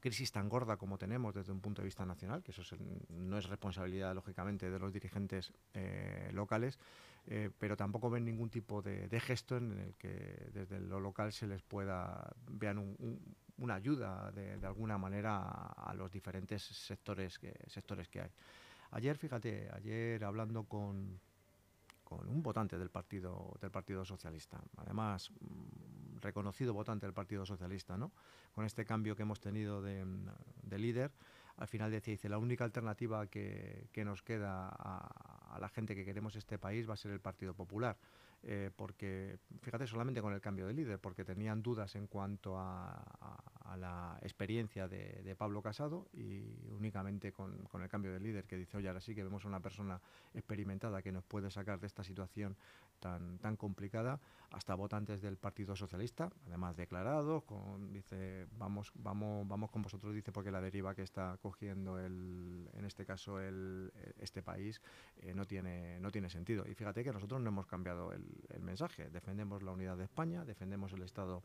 crisis 0.00 0.30
tan 0.30 0.50
gorda 0.50 0.76
como 0.76 0.98
tenemos 0.98 1.34
desde 1.34 1.50
un 1.50 1.62
punto 1.62 1.80
de 1.80 1.86
vista 1.86 2.04
nacional, 2.04 2.42
que 2.42 2.50
eso 2.50 2.62
no 3.08 3.38
es 3.38 3.48
responsabilidad, 3.48 4.14
lógicamente, 4.14 4.68
de 4.70 4.78
los 4.78 4.92
dirigentes 4.92 5.50
eh, 5.72 6.28
locales, 6.34 6.78
eh, 7.26 7.50
pero 7.58 7.74
tampoco 7.74 8.10
ven 8.10 8.26
ningún 8.26 8.50
tipo 8.50 8.82
de, 8.82 9.08
gesto 9.18 9.56
en 9.56 9.78
el 9.78 9.94
que 9.94 10.50
desde 10.52 10.78
lo 10.78 11.00
local 11.00 11.32
se 11.32 11.46
les 11.46 11.62
pueda 11.62 12.30
vean 12.50 12.98
una 13.56 13.76
ayuda 13.76 14.30
de, 14.32 14.66
alguna 14.66 14.98
manera 14.98 15.38
a, 15.38 15.94
los 15.94 16.12
diferentes 16.12 16.62
sectores 16.62 17.38
que, 17.38 17.54
sectores 17.66 18.06
que 18.10 18.20
hay. 18.20 18.30
Ayer, 18.90 19.16
fíjate, 19.16 19.70
ayer 19.72 20.22
hablando 20.22 20.64
con, 20.64 21.18
con 22.02 22.28
un 22.28 22.42
votante 22.42 22.76
del 22.76 22.90
Partido, 22.90 23.56
del 23.58 23.70
partido 23.70 24.04
Socialista, 24.04 24.60
además 24.76 25.30
mm, 25.40 26.03
reconocido 26.24 26.74
votante 26.74 27.06
del 27.06 27.14
Partido 27.14 27.46
Socialista, 27.46 27.96
¿no? 27.96 28.10
con 28.52 28.64
este 28.64 28.84
cambio 28.84 29.14
que 29.14 29.22
hemos 29.22 29.40
tenido 29.40 29.82
de, 29.82 30.04
líder, 30.78 31.12
al 31.56 31.68
final 31.68 31.90
decía, 31.90 32.12
dice, 32.12 32.28
la 32.28 32.38
única 32.38 32.64
alternativa 32.64 33.26
que, 33.28 33.88
nos 34.04 34.22
queda 34.22 34.68
a, 34.68 35.58
la 35.60 35.68
gente 35.68 35.94
que 35.94 36.04
queremos 36.04 36.34
este 36.34 36.58
país 36.58 36.88
va 36.88 36.94
a 36.94 36.96
ser 36.96 37.12
el 37.12 37.20
Partido 37.20 37.54
Popular. 37.54 37.96
Eh, 38.46 38.70
porque, 38.76 39.38
fíjate, 39.62 39.86
solamente 39.86 40.20
con 40.20 40.34
el 40.34 40.40
cambio 40.40 40.66
de 40.66 40.74
líder, 40.74 40.98
porque 40.98 41.24
tenían 41.24 41.62
dudas 41.62 41.94
en 41.94 42.06
cuanto 42.06 42.58
a, 42.58 43.02
la 43.76 44.18
experiencia 44.22 44.88
de, 44.88 45.34
Pablo 45.36 45.62
Casado 45.62 46.06
y 46.12 46.44
únicamente 46.70 47.32
con, 47.32 47.66
el 47.82 47.88
cambio 47.88 48.12
de 48.12 48.20
líder, 48.20 48.44
que 48.44 48.56
dice, 48.56 48.76
oye, 48.76 48.88
ahora 48.88 49.00
sí 49.00 49.14
que 49.14 49.24
vemos 49.24 49.44
a 49.44 49.48
una 49.48 49.60
persona 49.60 50.00
experimentada 50.32 51.02
que 51.02 51.10
nos 51.10 51.24
puede 51.24 51.50
sacar 51.50 51.80
de 51.80 51.86
esta 51.86 52.04
situación 52.04 52.56
tan, 53.00 53.38
tan 53.38 53.56
complicada, 53.56 54.20
hasta 54.50 54.74
votantes 54.74 55.20
del 55.20 55.36
Partido 55.36 55.74
Socialista, 55.74 56.30
además 56.46 56.76
declarados, 56.76 57.42
con, 57.44 57.92
dice, 57.92 58.46
vamos, 58.56 58.92
vamos, 58.94 59.48
vamos 59.48 59.70
con 59.70 59.82
vosotros, 59.82 60.14
dice, 60.14 60.30
porque 60.30 60.52
la 60.52 60.60
deriva 60.60 60.94
que 60.94 61.02
está 61.02 61.36
cogiendo 61.42 61.98
el, 61.98 62.68
en 62.74 62.84
este 62.84 63.04
caso 63.04 63.40
el, 63.40 63.92
este 64.20 64.42
país 64.42 64.80
eh, 65.16 65.34
no, 65.34 65.46
tiene, 65.46 65.98
no 66.00 66.10
tiene 66.12 66.30
sentido. 66.30 66.64
Y 66.68 66.74
fíjate 66.74 67.02
que 67.02 67.12
nosotros 67.12 67.40
no 67.40 67.48
hemos 67.48 67.66
cambiado 67.66 68.12
el 68.12 68.62
mensaje. 68.62 69.10
Defendemos 69.10 69.62
la 69.62 69.72
unidad 69.72 69.96
de 69.96 70.04
España, 70.04 70.44
defendemos 70.44 70.92
el 70.92 71.02
Estado 71.02 71.42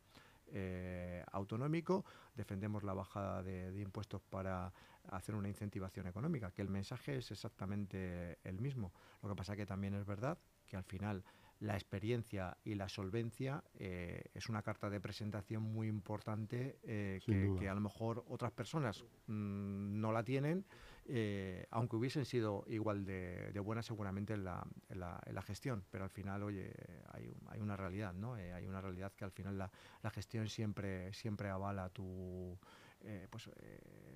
eh, 0.53 1.23
autonómico, 1.31 2.05
defendemos 2.35 2.83
la 2.83 2.93
bajada 2.93 3.43
de, 3.43 3.79
impuestos 3.79 4.21
para 4.21 4.73
hacer 5.09 5.35
una 5.35 5.47
incentivación 5.47 6.07
económica, 6.07 6.51
que 6.51 6.61
el 6.61 6.69
mensaje 6.69 7.17
es 7.17 7.31
exactamente 7.31 8.37
el 8.43 8.59
mismo. 8.59 8.93
Lo 9.21 9.29
que 9.29 9.35
pasa 9.35 9.55
que 9.55 9.65
también 9.65 9.95
es 9.95 10.05
verdad 10.05 10.37
que 10.65 10.77
al 10.77 10.83
final 10.83 11.23
la 11.59 11.73
experiencia 11.73 12.57
y 12.63 12.75
la 12.75 12.87
solvencia 12.87 13.63
eh, 13.77 14.23
es 14.33 14.47
una 14.47 14.61
carta 14.61 14.89
de 14.89 15.01
presentación 15.01 15.63
muy 15.63 15.87
importante 15.87 16.79
eh, 16.83 17.19
que, 17.25 17.67
a 17.67 17.73
lo 17.73 17.81
mejor 17.81 18.23
otras 18.29 18.51
personas 18.51 19.03
mm, 19.27 19.99
no 19.99 20.11
la 20.11 20.23
tienen 20.23 20.65
eh, 21.11 21.65
aunque 21.71 21.95
hubiesen 21.95 22.23
sido 22.23 22.63
igual 22.67 23.03
de, 23.03 23.59
buenas 23.63 23.87
seguramente 23.87 24.33
en 24.33 24.43
la, 24.43 25.41
gestión, 25.43 25.83
pero 25.89 26.03
al 26.03 26.11
final, 26.11 26.43
oye, 26.43 26.71
hay, 27.07 27.59
una 27.59 27.75
realidad, 27.75 28.13
¿no? 28.13 28.37
Eh, 28.37 28.53
hay 28.53 28.67
una 28.67 28.79
realidad 28.79 29.11
que 29.13 29.25
al 29.25 29.31
final 29.31 29.57
la, 29.57 30.09
gestión 30.11 30.47
siempre, 30.47 31.11
siempre 31.13 31.49
avala 31.49 31.89
tu... 31.89 32.57
Eh, 33.01 33.27
pues 33.29 33.49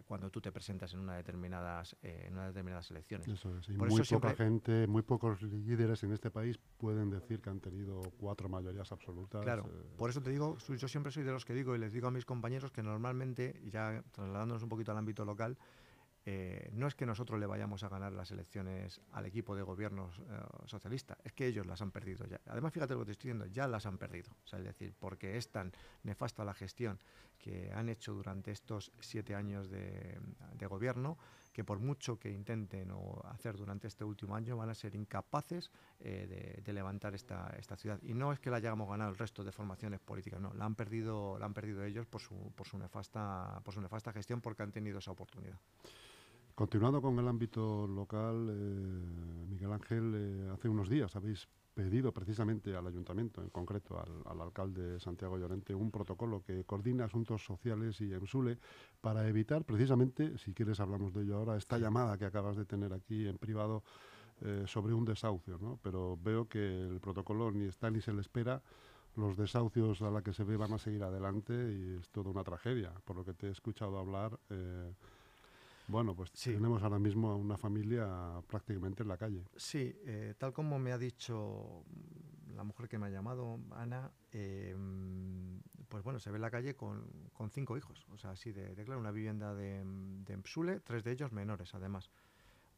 cuando 0.06 0.30
tú 0.30 0.42
te 0.42 0.52
presentas 0.52 0.94
en 0.94 1.00
una 1.00 1.16
determinadas 1.16 1.96
en 2.02 2.34
unas 2.34 2.48
determinadas 2.48 2.92
elecciones. 2.92 3.28
muy 3.70 4.02
poca 4.02 4.36
gente, 4.36 4.88
muy 4.88 5.02
pocos 5.04 5.42
líderes 5.42 6.04
en 6.04 6.12
este 6.12 6.30
país 6.30 6.60
pueden 6.78 7.10
decir 7.10 7.42
que 7.42 7.50
han 7.50 7.62
tenido 7.62 8.02
cuatro 8.20 8.50
mayorías 8.50 8.92
absolutas. 8.92 9.42
Claro, 9.42 9.70
por 9.98 10.10
eso 10.10 10.22
te 10.22 10.32
digo, 10.32 10.58
yo 10.58 10.88
siempre 10.90 11.14
soy 11.14 11.24
de 11.24 11.32
los 11.32 11.46
que 11.46 11.54
digo 11.54 11.74
y 11.78 11.80
les 11.80 11.94
digo 11.94 12.10
a 12.10 12.12
mis 12.12 12.26
compañeros 12.26 12.72
que 12.72 12.84
normalmente, 12.84 13.62
ya 13.72 14.04
trasladándonos 14.12 14.64
un 14.64 14.70
poquito 14.70 14.92
al 14.92 14.98
ámbito 14.98 15.24
local, 15.24 15.58
eh, 16.26 16.70
no 16.74 16.88
es 16.88 16.96
que 16.96 17.06
nosotros 17.06 17.38
le 17.40 17.46
vayamos 17.46 17.84
a 17.84 17.90
ganar 17.90 18.14
las 18.14 18.32
elecciones 18.32 19.02
al 19.12 19.26
equipo 19.26 19.56
de 19.56 19.62
gobierno 19.62 20.10
eh, 20.30 20.40
socialista, 20.66 21.18
es 21.24 21.34
que 21.34 21.48
ellos 21.48 21.66
las 21.66 21.82
han 21.82 21.92
perdido 21.92 22.26
ya. 22.26 22.40
Además, 22.48 22.72
fíjate 22.72 22.94
lo 22.94 23.02
que 23.02 23.08
te 23.08 23.12
estoy 23.12 23.32
diciendo, 23.32 23.46
ya 23.48 23.68
las 23.68 23.86
han 23.86 23.98
perdido. 23.98 24.32
Es 24.46 24.64
decir, 24.64 24.94
porque 24.98 25.38
es 25.38 25.52
tan 25.52 25.74
nefasta 26.04 26.46
la 26.46 26.54
gestión 26.54 26.98
que 27.38 27.72
han 27.74 27.90
hecho 27.90 28.14
durante 28.14 28.52
estos 28.52 28.94
siete 29.02 29.36
años 29.36 29.70
de, 29.70 30.18
gobierno 30.70 31.18
que 31.52 31.66
por 31.66 31.80
mucho 31.80 32.18
que 32.18 32.32
intenten 32.32 32.90
o 32.92 33.22
hacer 33.26 33.58
durante 33.58 33.88
este 33.88 34.06
último 34.06 34.34
año 34.34 34.56
van 34.56 34.70
a 34.70 34.74
ser 34.74 34.96
incapaces 34.96 35.72
eh, 36.00 36.62
de, 36.64 36.74
levantar 36.74 37.14
esta, 37.14 37.54
esta 37.60 37.76
ciudad. 37.76 38.00
Y 38.02 38.14
no 38.14 38.32
es 38.32 38.40
que 38.40 38.50
la 38.50 38.58
hayamos 38.58 38.90
ganado 38.90 39.12
el 39.12 39.18
resto 39.18 39.44
de 39.44 39.52
formaciones 39.52 40.00
políticas, 40.00 40.40
no, 40.40 40.54
la 40.54 40.64
han 40.64 40.76
perdido, 40.76 41.38
la 41.38 41.46
han 41.46 41.54
perdido 41.54 41.84
ellos 41.84 42.08
por 42.08 42.22
su, 42.22 42.54
por 42.56 42.66
su 42.66 42.78
nefasta, 42.78 43.60
por 43.64 43.74
su 43.74 43.82
nefasta 43.82 44.14
gestión 44.14 44.40
porque 44.40 44.64
han 44.64 44.72
tenido 44.72 45.00
esa 45.00 45.12
oportunidad. 45.12 45.60
Continuando 46.56 47.02
con 47.02 47.18
el 47.18 47.28
ámbito 47.28 47.88
local, 47.88 48.48
eh, 48.52 49.48
Miguel 49.50 49.74
Ángel, 49.74 50.14
eh, 50.16 50.50
hace 50.54 50.70
unos 50.70 50.88
días 50.88 51.16
habéis 51.16 51.48
pedido 51.74 52.12
precisamente 52.12 52.76
al 52.76 52.86
ayuntamiento, 52.86 53.42
en 53.42 53.50
concreto 53.50 54.00
al, 54.00 54.40
alcalde 54.40 55.00
Santiago 55.00 55.40
Llorente, 55.40 55.74
un 55.74 55.90
protocolo 55.90 56.44
que 56.44 56.64
coordine 56.64 57.02
asuntos 57.02 57.44
sociales 57.44 58.00
y 58.02 58.14
EMSULE 58.14 58.60
para 59.02 59.28
evitar 59.28 59.64
precisamente, 59.64 60.38
si 60.38 60.54
quieres 60.54 60.80
hablamos 60.80 61.12
de 61.16 61.24
ello 61.24 61.38
ahora, 61.38 61.58
esta 61.58 61.80
llamada 61.80 62.20
que 62.20 62.26
acabas 62.26 62.56
de 62.56 62.66
tener 62.66 62.94
aquí 62.94 63.28
en 63.28 63.40
privado 63.40 63.82
eh, 64.42 64.66
sobre 64.68 64.94
un 64.94 65.06
desahucio, 65.06 65.58
¿no? 65.58 65.80
Pero 65.82 66.20
veo 66.22 66.48
que 66.48 66.60
el 66.60 67.00
protocolo 67.00 67.52
ni 67.52 67.66
está 67.66 67.90
ni 67.90 68.00
se 68.00 68.14
le 68.14 68.22
espera 68.22 68.62
los 69.16 69.36
desahucios 69.38 70.04
a 70.04 70.12
la 70.12 70.22
que 70.22 70.34
se 70.34 70.44
ve 70.44 70.56
van 70.56 70.74
a 70.74 70.78
seguir 70.78 71.02
adelante 71.02 71.54
y 71.54 71.98
es 72.00 72.10
toda 72.12 72.30
una 72.30 72.44
tragedia. 72.44 72.92
Por 73.06 73.16
lo 73.16 73.26
que 73.26 73.34
te 73.34 73.48
he 73.48 73.52
escuchado 73.52 73.98
hablar, 73.98 74.40
bueno, 75.88 76.16
pues 76.16 76.32
tenemos 76.32 76.82
ahora 76.84 77.00
mismo 77.00 77.36
una 77.36 77.58
familia 77.58 78.42
prácticamente 78.48 79.04
en 79.04 79.10
la 79.10 79.18
calle. 79.18 79.44
Sí, 79.56 79.96
eh, 80.06 80.34
tal 80.38 80.54
como 80.54 80.80
me 80.80 80.92
ha 80.92 80.98
dicho 80.98 81.84
la 82.56 82.64
mujer 82.64 82.88
que 82.88 82.98
me 82.98 83.08
ha 83.08 83.10
llamado, 83.10 83.60
Ana, 83.72 84.12
eh, 84.32 84.76
pues 85.90 86.04
bueno, 86.04 86.20
se 86.20 86.32
ve 86.32 86.38
en 86.38 86.42
la 86.42 86.52
calle 86.52 86.76
con, 86.76 87.06
cinco 87.52 87.78
hijos. 87.78 88.08
O 88.12 88.18
sea, 88.18 88.32
así 88.32 88.52
de, 88.52 88.74
claro, 88.86 89.00
una 89.00 89.12
vivienda 89.12 89.54
de, 89.54 89.84
de 89.84 90.80
tres 90.84 91.04
de 91.04 91.12
ellos 91.12 91.32
menores 91.32 91.74
además. 91.76 92.10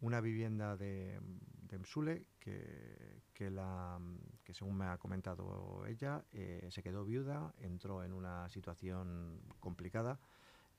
Una 0.01 0.19
vivienda 0.19 0.75
de, 0.75 1.19
de 1.61 1.79
Msule 1.79 2.25
que, 2.39 3.21
que, 3.33 3.49
la, 3.49 3.97
que, 4.43 4.53
según 4.53 4.77
me 4.77 4.85
ha 4.85 4.97
comentado 4.97 5.85
ella, 5.87 6.25
eh, 6.33 6.67
se 6.69 6.83
quedó 6.83 7.05
viuda, 7.05 7.53
entró 7.59 8.03
en 8.03 8.11
una 8.11 8.49
situación 8.49 9.39
complicada 9.59 10.19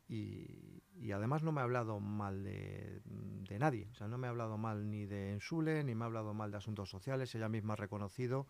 y, 0.08 1.12
además 1.12 1.42
no 1.42 1.52
me 1.52 1.60
ha 1.60 1.64
hablado 1.64 2.00
mal 2.00 2.42
de, 2.42 3.00
nadie, 3.58 3.88
o 3.92 3.94
sea, 3.94 4.08
no 4.08 4.18
me 4.18 4.26
ha 4.26 4.30
hablado 4.30 4.58
mal 4.58 4.90
ni 4.90 5.06
de 5.06 5.32
Ensule, 5.32 5.82
ni 5.84 5.94
me 5.94 6.04
ha 6.04 6.06
hablado 6.06 6.34
mal 6.34 6.50
de 6.50 6.58
asuntos 6.58 6.90
sociales, 6.90 7.34
ella 7.34 7.48
misma 7.48 7.74
ha 7.74 7.76
reconocido 7.76 8.46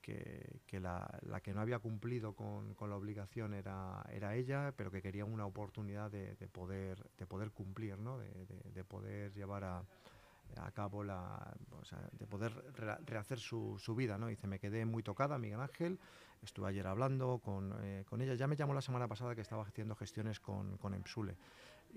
que, 0.00 0.80
la, 0.80 1.40
que 1.42 1.52
no 1.52 1.60
había 1.60 1.80
cumplido 1.80 2.34
con, 2.34 2.76
la 2.78 2.96
obligación 2.96 3.54
era, 3.54 4.04
era 4.12 4.36
ella, 4.36 4.72
pero 4.76 4.90
que 4.90 5.02
quería 5.02 5.24
una 5.24 5.46
oportunidad 5.46 6.10
de, 6.10 6.36
poder, 6.52 7.02
de 7.18 7.26
poder 7.26 7.50
cumplir, 7.50 7.98
¿no? 7.98 8.18
de, 8.18 8.84
poder 8.84 9.32
llevar 9.32 9.64
a, 9.64 9.84
a 10.56 10.70
cabo 10.72 11.04
la, 11.04 11.54
de 12.12 12.26
poder 12.26 12.52
rehacer 13.06 13.38
su, 13.38 13.78
su, 13.78 13.94
vida, 13.94 14.18
¿no? 14.18 14.28
Dice, 14.28 14.46
me 14.46 14.58
quedé 14.58 14.84
muy 14.84 15.02
tocada, 15.02 15.38
Miguel 15.38 15.60
Ángel, 15.60 15.98
estuve 16.42 16.68
ayer 16.68 16.86
hablando 16.86 17.38
con, 17.38 17.74
eh, 17.82 18.04
con, 18.08 18.20
ella, 18.20 18.34
ya 18.34 18.46
me 18.46 18.56
llamó 18.56 18.74
la 18.74 18.80
semana 18.80 19.08
pasada 19.08 19.34
que 19.34 19.40
estaba 19.40 19.62
haciendo 19.62 19.94
gestiones 19.94 20.40
con, 20.40 20.76
con 20.78 20.94
EMSULE. 20.94 21.36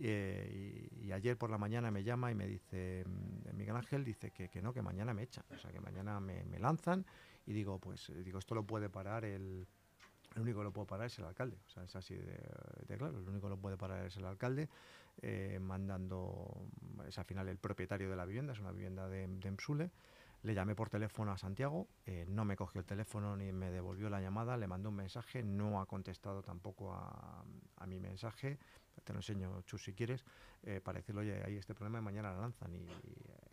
Eh, 0.01 0.89
y, 1.01 1.11
ayer 1.11 1.37
por 1.37 1.49
la 1.49 1.57
mañana 1.57 1.91
me 1.91 2.03
llama 2.03 2.31
y 2.31 2.35
me 2.35 2.47
dice, 2.47 3.03
mm, 3.05 3.55
Miguel 3.55 3.75
Ángel 3.75 4.03
dice 4.03 4.31
que, 4.31 4.49
que 4.49 4.61
no, 4.61 4.73
que 4.73 4.81
mañana 4.81 5.13
me 5.13 5.23
echan, 5.23 5.43
o 5.49 5.57
sea, 5.57 5.71
que 5.71 5.79
mañana 5.79 6.19
me, 6.19 6.43
me 6.45 6.59
lanzan 6.59 7.05
y 7.45 7.53
digo, 7.53 7.79
pues, 7.79 8.11
digo, 8.23 8.39
esto 8.39 8.55
lo 8.55 8.63
puede 8.63 8.89
parar 8.89 9.25
el, 9.25 9.67
el 10.35 10.41
único 10.41 10.59
que 10.59 10.65
lo 10.65 10.73
puede 10.73 10.87
parar 10.87 11.07
es 11.07 11.17
el 11.19 11.25
alcalde. 11.25 11.57
O 11.67 11.69
sea, 11.69 11.83
es 11.83 11.95
así 11.95 12.15
de, 12.15 12.97
claro. 12.97 13.19
El 13.19 13.27
único 13.27 13.47
que 13.47 13.55
lo 13.55 13.57
puede 13.57 13.77
parar 13.77 14.05
es 14.05 14.17
el 14.17 14.25
alcalde, 14.25 14.69
eh, 15.21 15.59
mandando, 15.61 16.68
es 17.09 17.19
al 17.19 17.25
final 17.25 17.47
el 17.47 17.57
propietario 17.57 18.09
de 18.09 18.15
la 18.15 18.25
vivienda, 18.25 18.53
es 18.53 18.59
una 18.59 18.71
vivienda 18.71 19.07
de, 19.07 19.27
de 19.27 19.51
Msule. 19.51 19.91
Le 20.41 20.53
llamé 20.53 20.73
por 20.73 20.89
teléfono 20.89 21.33
a 21.33 21.37
Santiago, 21.37 21.89
eh, 22.05 22.25
no 22.29 22.45
me 22.45 22.55
cogió 22.55 22.79
el 22.79 22.85
teléfono 22.85 23.35
ni 23.35 23.51
me 23.51 23.71
devolvió 23.71 24.09
la 24.09 24.21
llamada, 24.21 24.55
le 24.55 24.67
mandó 24.67 24.87
un 24.87 24.95
mensaje, 24.95 25.43
no 25.43 25.81
ha 25.81 25.85
contestado 25.85 26.41
tampoco 26.41 26.93
a, 26.93 27.43
a 27.75 27.87
mi 27.87 27.99
mensaje. 27.99 28.57
Te 29.03 29.13
lo 29.13 29.19
enseño, 29.19 29.61
Chus, 29.63 29.83
si 29.83 29.93
quieres, 29.93 30.23
eh, 30.63 30.81
para 30.81 30.99
decirle, 30.99 31.21
oye, 31.21 31.43
hay 31.45 31.55
este 31.55 31.73
problema 31.73 31.99
y 31.99 32.01
mañana 32.01 32.33
la 32.33 32.41
lanzan 32.41 32.73
y, 32.75 32.85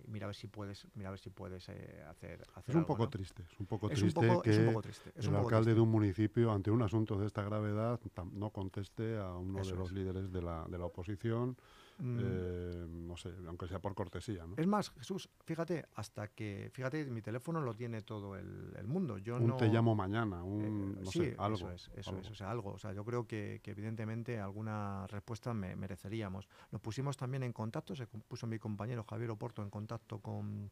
mira 0.08 0.26
a 0.26 0.28
ver 0.28 0.34
si 0.34 0.48
puedes, 0.48 0.86
mira 0.94 1.08
a 1.08 1.12
ver 1.12 1.20
si 1.20 1.30
puedes 1.30 1.68
eh, 1.68 2.04
hacer, 2.08 2.44
hacer, 2.54 2.70
Es 2.70 2.74
un 2.74 2.84
poco 2.84 3.08
triste, 3.08 3.44
es 3.48 3.60
un 3.60 3.66
poco 3.66 3.88
triste 3.88 4.20
que 4.42 5.20
el 5.20 5.36
alcalde 5.36 5.74
de 5.74 5.80
un 5.80 5.90
municipio, 5.90 6.52
ante 6.52 6.70
un 6.70 6.82
asunto 6.82 7.18
de 7.18 7.26
esta 7.26 7.42
gravedad, 7.42 8.00
no 8.32 8.50
conteste 8.50 9.18
a 9.18 9.34
uno 9.34 9.62
de 9.62 9.74
los 9.74 9.92
líderes 9.92 10.32
de 10.32 10.42
la, 10.42 10.64
de 10.68 10.78
la 10.78 10.86
oposición 10.86 11.56
mm. 11.98 12.18
eh, 12.20 12.86
no 12.88 13.16
sé, 13.16 13.32
aunque 13.46 13.66
sea 13.66 13.80
por 13.80 13.94
cortesía. 13.94 14.46
¿no? 14.46 14.54
Es 14.56 14.66
más, 14.66 14.90
Jesús, 14.90 15.28
fíjate, 15.44 15.86
hasta 15.94 16.28
que, 16.28 16.70
fíjate, 16.72 17.04
mi 17.06 17.22
teléfono 17.22 17.60
lo 17.60 17.74
tiene 17.74 18.02
todo 18.02 18.36
el, 18.36 18.86
mundo. 18.86 19.18
Yo 19.18 19.36
un 19.36 19.46
no, 19.48 19.56
te 19.56 19.68
llamo 19.68 19.94
mañana, 19.94 20.42
un, 20.42 21.02
no 21.02 21.10
sé, 21.10 21.34
algo. 21.38 21.56
Eso 21.56 21.70
es, 21.70 21.90
eso 21.94 22.18
es, 22.18 22.30
o 22.30 22.34
sea, 22.34 22.50
algo. 22.50 22.72
O 22.72 22.78
sea, 22.78 22.92
yo 22.92 23.04
creo 23.04 23.26
que, 23.26 23.60
evidentemente 23.64 24.38
alguna 24.38 25.06
respuesta 25.06 25.52
me, 25.54 25.76
mereceríamos. 25.76 26.48
Nos 26.70 26.80
pusimos 26.80 27.16
también 27.16 27.42
en 27.42 27.52
contacto, 27.52 27.94
se 27.96 28.06
puso 28.06 28.46
mi 28.46 28.58
compañero 28.58 29.04
Javier 29.04 29.30
Oporto 29.30 29.62
en 29.62 29.70
contacto 29.70 30.20
con, 30.20 30.70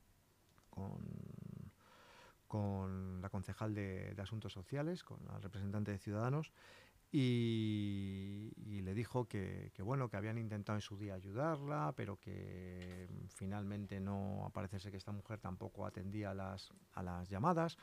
con 0.70 1.00
con 2.54 3.20
la 3.20 3.30
concejal 3.30 3.74
de, 3.74 4.14
Asuntos 4.18 4.52
Sociales, 4.52 5.02
con 5.02 5.18
la 5.26 5.40
representante 5.40 5.90
de 5.90 5.98
Ciudadanos, 5.98 6.52
y, 7.16 8.50
le 8.82 8.92
dijo 8.92 9.28
que, 9.28 9.70
bueno, 9.78 10.08
que 10.08 10.16
habían 10.16 10.36
intentado 10.36 10.76
en 10.76 10.82
su 10.82 10.98
día 10.98 11.14
ayudarla, 11.14 11.94
pero 11.96 12.18
que 12.18 13.08
finalmente 13.28 14.00
no 14.00 14.44
aparece 14.44 14.90
que 14.90 14.96
esta 14.96 15.12
mujer 15.12 15.38
tampoco 15.38 15.86
atendía 15.86 16.32
a 16.32 16.34
las, 16.34 16.72
a 16.92 17.04
las 17.04 17.28
llamadas. 17.28 17.78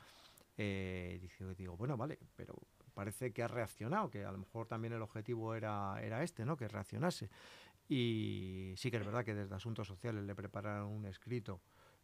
Eh, 0.58 1.18
digo, 1.56 1.78
bueno, 1.78 1.96
vale, 1.96 2.18
pero 2.36 2.54
parece 2.92 3.32
que 3.32 3.42
ha 3.42 3.48
reaccionado, 3.48 4.10
que 4.10 4.22
a 4.22 4.32
lo 4.32 4.36
mejor 4.36 4.66
también 4.66 4.92
el 4.92 5.00
objetivo 5.00 5.54
era, 5.54 5.98
era 6.02 6.22
este, 6.22 6.44
¿no? 6.44 6.54
Que 6.54 6.68
reaccionase. 6.68 7.30
Y 7.88 8.74
sí 8.76 8.90
que 8.90 8.98
es 8.98 9.06
verdad 9.06 9.24
que 9.24 9.34
desde 9.34 9.54
Asuntos 9.54 9.88
Sociales 9.88 10.24
le 10.24 10.34
prepararon 10.34 10.90
un 10.90 11.06
escrito 11.06 11.62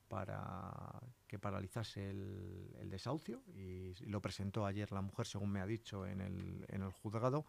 para 0.08 1.00
que 1.26 1.38
paralizase 1.38 2.10
el, 2.10 2.90
desahucio 2.90 3.42
y, 3.54 3.94
lo 4.06 4.20
presentó 4.20 4.64
ayer 4.64 4.90
la 4.92 5.02
mujer, 5.02 5.26
según 5.26 5.50
me 5.50 5.60
ha 5.60 5.66
dicho, 5.66 6.06
en 6.06 6.20
el, 6.20 6.64
en 6.68 6.82
el 6.82 6.90
juzgado. 6.90 7.44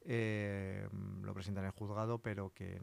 Eh, 0.00 0.88
lo 1.22 1.34
presenta 1.34 1.60
en 1.60 1.66
el 1.66 1.72
juzgado, 1.72 2.18
pero 2.18 2.52
que 2.54 2.80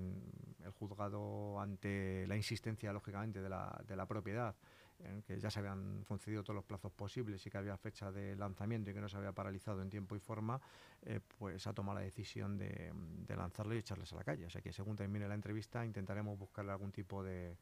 el 0.63 0.71
juzgado, 0.71 1.59
ante 1.59 2.27
la 2.27 2.35
insistencia, 2.35 2.93
lógicamente, 2.93 3.41
de 3.41 3.49
la, 3.49 3.81
de 3.87 3.95
la 3.95 4.05
propiedad, 4.05 4.55
en 4.99 5.23
que 5.23 5.39
ya 5.39 5.49
se 5.49 5.59
habían 5.59 6.03
concedido 6.03 6.43
todos 6.43 6.55
los 6.55 6.65
plazos 6.65 6.91
posibles 6.91 7.45
y 7.45 7.49
que 7.49 7.57
había 7.57 7.75
fecha 7.77 8.11
de 8.11 8.35
lanzamiento 8.35 8.91
y 8.91 8.93
que 8.93 9.01
no 9.01 9.09
se 9.09 9.17
había 9.17 9.31
paralizado 9.31 9.81
en 9.81 9.89
tiempo 9.89 10.15
y 10.15 10.19
forma, 10.19 10.61
eh, 11.01 11.19
pues 11.37 11.65
ha 11.67 11.73
tomado 11.73 11.99
la 11.99 12.05
decisión 12.05 12.57
de, 12.57 12.91
de 12.93 13.35
lanzarlo 13.35 13.75
y 13.75 13.79
echarles 13.79 14.13
a 14.13 14.17
la 14.17 14.23
calle. 14.23 14.45
O 14.45 14.49
sea 14.49 14.61
que 14.61 14.71
según 14.71 14.95
termine 14.95 15.27
la 15.27 15.35
entrevista 15.35 15.85
intentaremos 15.85 16.37
buscarle 16.37 16.71
algún 16.71 16.91
tipo 16.91 17.23
de, 17.23 17.57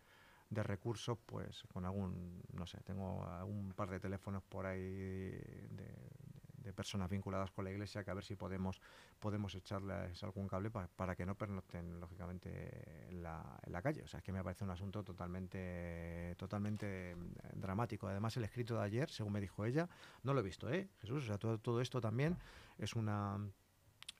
de 0.53 0.63
recursos, 0.63 1.17
pues 1.25 1.63
con 1.71 1.85
algún, 1.85 2.41
no 2.53 2.65
sé, 2.65 2.79
tengo 2.83 3.25
un 3.45 3.73
par 3.75 3.89
de 3.89 3.99
teléfonos 3.99 4.43
por 4.43 4.65
ahí 4.65 4.79
de, 4.81 6.13
personas 6.75 7.07
vinculadas 7.07 7.51
con 7.51 7.65
la 7.65 7.71
iglesia 7.71 8.03
que 8.03 8.09
a 8.09 8.15
ver 8.15 8.23
si 8.23 8.35
podemos 8.35 8.81
podemos 9.19 9.53
echarles 9.53 10.23
algún 10.23 10.47
cable 10.47 10.71
para, 10.71 11.15
que 11.15 11.23
no 11.23 11.35
pernocten 11.35 11.99
lógicamente 11.99 13.09
en 13.09 13.21
la, 13.21 13.59
en 13.63 13.71
la, 13.71 13.81
calle. 13.83 14.01
O 14.01 14.07
sea, 14.07 14.19
es 14.19 14.23
que 14.23 14.31
me 14.31 14.43
parece 14.43 14.63
un 14.63 14.71
asunto 14.71 15.03
totalmente 15.03 16.33
totalmente 16.37 17.15
dramático. 17.53 18.07
Además, 18.07 18.37
el 18.37 18.45
escrito 18.45 18.75
de 18.75 18.85
ayer, 18.85 19.11
según 19.11 19.33
me 19.33 19.41
dijo 19.41 19.65
ella, 19.65 19.87
no 20.23 20.33
lo 20.33 20.39
he 20.39 20.43
visto, 20.43 20.67
¿eh? 20.71 20.89
Jesús, 21.01 21.25
o 21.25 21.27
sea, 21.27 21.37
todo, 21.37 21.59
todo 21.59 21.79
esto 21.79 22.01
también 22.01 22.37
es 22.77 22.95
una... 22.95 23.37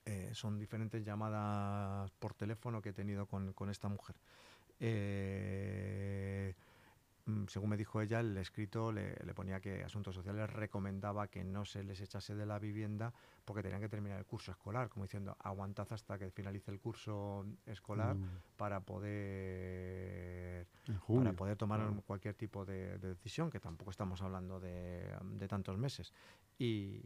Eh, 0.06 0.30
son 0.34 0.58
diferentes 0.58 1.02
llamadas 1.02 2.10
por 2.18 2.34
teléfono 2.34 2.82
que 2.82 2.90
he 2.90 2.92
tenido 2.92 3.26
con, 3.26 3.54
con 3.54 3.70
esta 3.70 3.88
mujer. 3.88 4.16
Eh, 4.80 5.53
según 7.48 7.70
me 7.70 7.76
dijo 7.76 8.00
ella, 8.00 8.20
el 8.20 8.36
escrito 8.36 8.92
le, 8.92 9.14
ponía 9.34 9.60
que 9.60 9.82
Asuntos 9.84 10.14
Sociales 10.14 10.50
recomendaba 10.50 11.28
que 11.28 11.44
no 11.44 11.64
se 11.64 11.82
les 11.84 12.00
echase 12.00 12.34
de 12.34 12.46
la 12.46 12.58
vivienda 12.58 13.12
porque 13.44 13.62
tenían 13.62 13.80
que 13.80 13.88
terminar 13.88 14.18
el 14.18 14.26
curso 14.26 14.50
escolar, 14.50 14.88
como 14.88 15.04
diciendo, 15.04 15.36
aguantad 15.40 15.86
hasta 15.90 16.18
que 16.18 16.30
finalice 16.30 16.70
el 16.70 16.80
curso 16.80 17.44
escolar 17.66 18.14
mm. 18.16 18.28
para 18.56 18.80
poder 18.80 20.66
para 21.06 21.32
poder 21.32 21.56
tomar 21.56 21.80
cualquier 22.06 22.34
tipo 22.34 22.64
de, 22.64 22.98
decisión, 22.98 23.50
que 23.50 23.60
tampoco 23.60 23.90
estamos 23.90 24.20
hablando 24.22 24.60
de, 24.60 25.46
tantos 25.48 25.76
meses. 25.78 26.12
Y, 26.58 27.00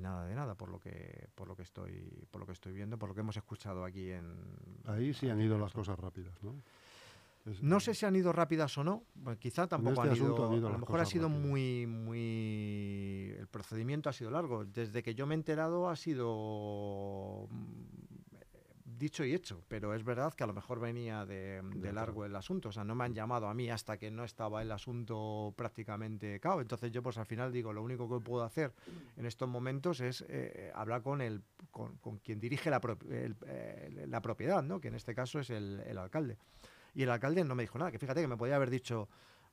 nada 0.00 0.26
de 0.26 0.34
nada 0.34 0.56
por 0.56 0.68
lo 0.68 0.80
que 0.80 1.28
por 1.36 1.46
lo 1.46 1.54
que 1.54 1.62
estoy 1.62 2.26
por 2.32 2.40
lo 2.40 2.46
que 2.46 2.52
estoy 2.52 2.72
viendo, 2.72 2.98
por 2.98 3.08
lo 3.10 3.14
que 3.14 3.20
hemos 3.20 3.36
escuchado 3.36 3.84
aquí 3.84 4.10
en 4.10 4.36
Ahí 4.84 5.14
sí 5.14 5.30
han 5.30 5.40
ido 5.40 5.56
las 5.58 5.72
cosas 5.72 5.96
rápidas, 5.96 6.34
¿no? 6.42 6.56
No 7.60 7.80
sé 7.80 7.94
si 7.94 8.06
han 8.06 8.14
ido 8.14 8.32
rápidas 8.32 8.76
o 8.78 8.84
no, 8.84 9.04
quizá 9.38 9.66
tampoco 9.66 10.04
este 10.04 10.14
han, 10.14 10.16
ido, 10.16 10.68
A 10.68 10.72
lo 10.72 10.78
mejor 10.78 11.00
ha 11.00 11.06
sido 11.06 11.28
muy, 11.28 11.86
muy. 11.86 13.34
El 13.38 13.48
procedimiento 13.48 14.08
ha 14.08 14.12
sido 14.12 14.30
largo. 14.30 14.64
Desde 14.64 15.02
que 15.02 15.14
yo 15.14 15.26
me 15.26 15.34
he 15.34 15.38
enterado 15.38 15.88
ha 15.88 15.96
sido 15.96 17.48
mm, 17.50 18.02
dicho 19.02 19.24
y 19.24 19.34
hecho, 19.34 19.64
pero 19.66 19.92
es 19.92 20.04
verdad 20.04 20.32
que 20.34 20.44
a 20.44 20.46
lo 20.46 20.52
mejor 20.52 20.78
venía 20.78 21.26
de, 21.26 21.60
largo 21.92 22.24
el 22.24 22.36
asunto, 22.36 22.68
o 22.68 22.72
sea, 22.72 22.84
no 22.84 22.94
me 22.94 23.04
han 23.04 23.14
llamado 23.14 23.48
a 23.48 23.54
mí 23.54 23.68
hasta 23.68 23.98
que 23.98 24.12
no 24.12 24.22
estaba 24.22 24.62
el 24.62 24.70
asunto 24.70 25.52
prácticamente 25.56 26.38
cao, 26.38 26.60
entonces 26.60 26.92
yo 26.92 27.02
pues 27.02 27.18
al 27.18 27.26
final 27.26 27.52
digo, 27.52 27.72
lo 27.72 27.82
único 27.82 28.08
que 28.08 28.24
puedo 28.24 28.44
hacer 28.44 28.72
en 29.16 29.26
estos 29.26 29.48
momentos 29.48 30.00
es 30.00 30.24
eh, 30.28 30.70
hablar 30.76 31.02
con 31.02 31.20
el 31.20 31.42
con, 31.72 31.96
quien 32.22 32.38
dirige 32.38 32.70
la, 32.70 32.80
eh, 33.10 34.06
la 34.06 34.22
propiedad, 34.22 34.62
¿no? 34.62 34.80
que 34.80 34.88
en 34.88 34.94
este 34.94 35.14
caso 35.14 35.40
es 35.40 35.50
el, 35.50 35.82
el 35.84 35.98
alcalde. 35.98 36.38
Y 36.94 37.02
el 37.02 37.10
alcalde 37.10 37.44
no 37.44 37.54
me 37.54 37.62
dijo 37.62 37.78
nada, 37.78 37.90
que 37.90 37.98
fíjate 37.98 38.20
que 38.20 38.28
me 38.28 38.36
podía 38.36 38.56
haber 38.56 38.70
dicho 38.70 39.08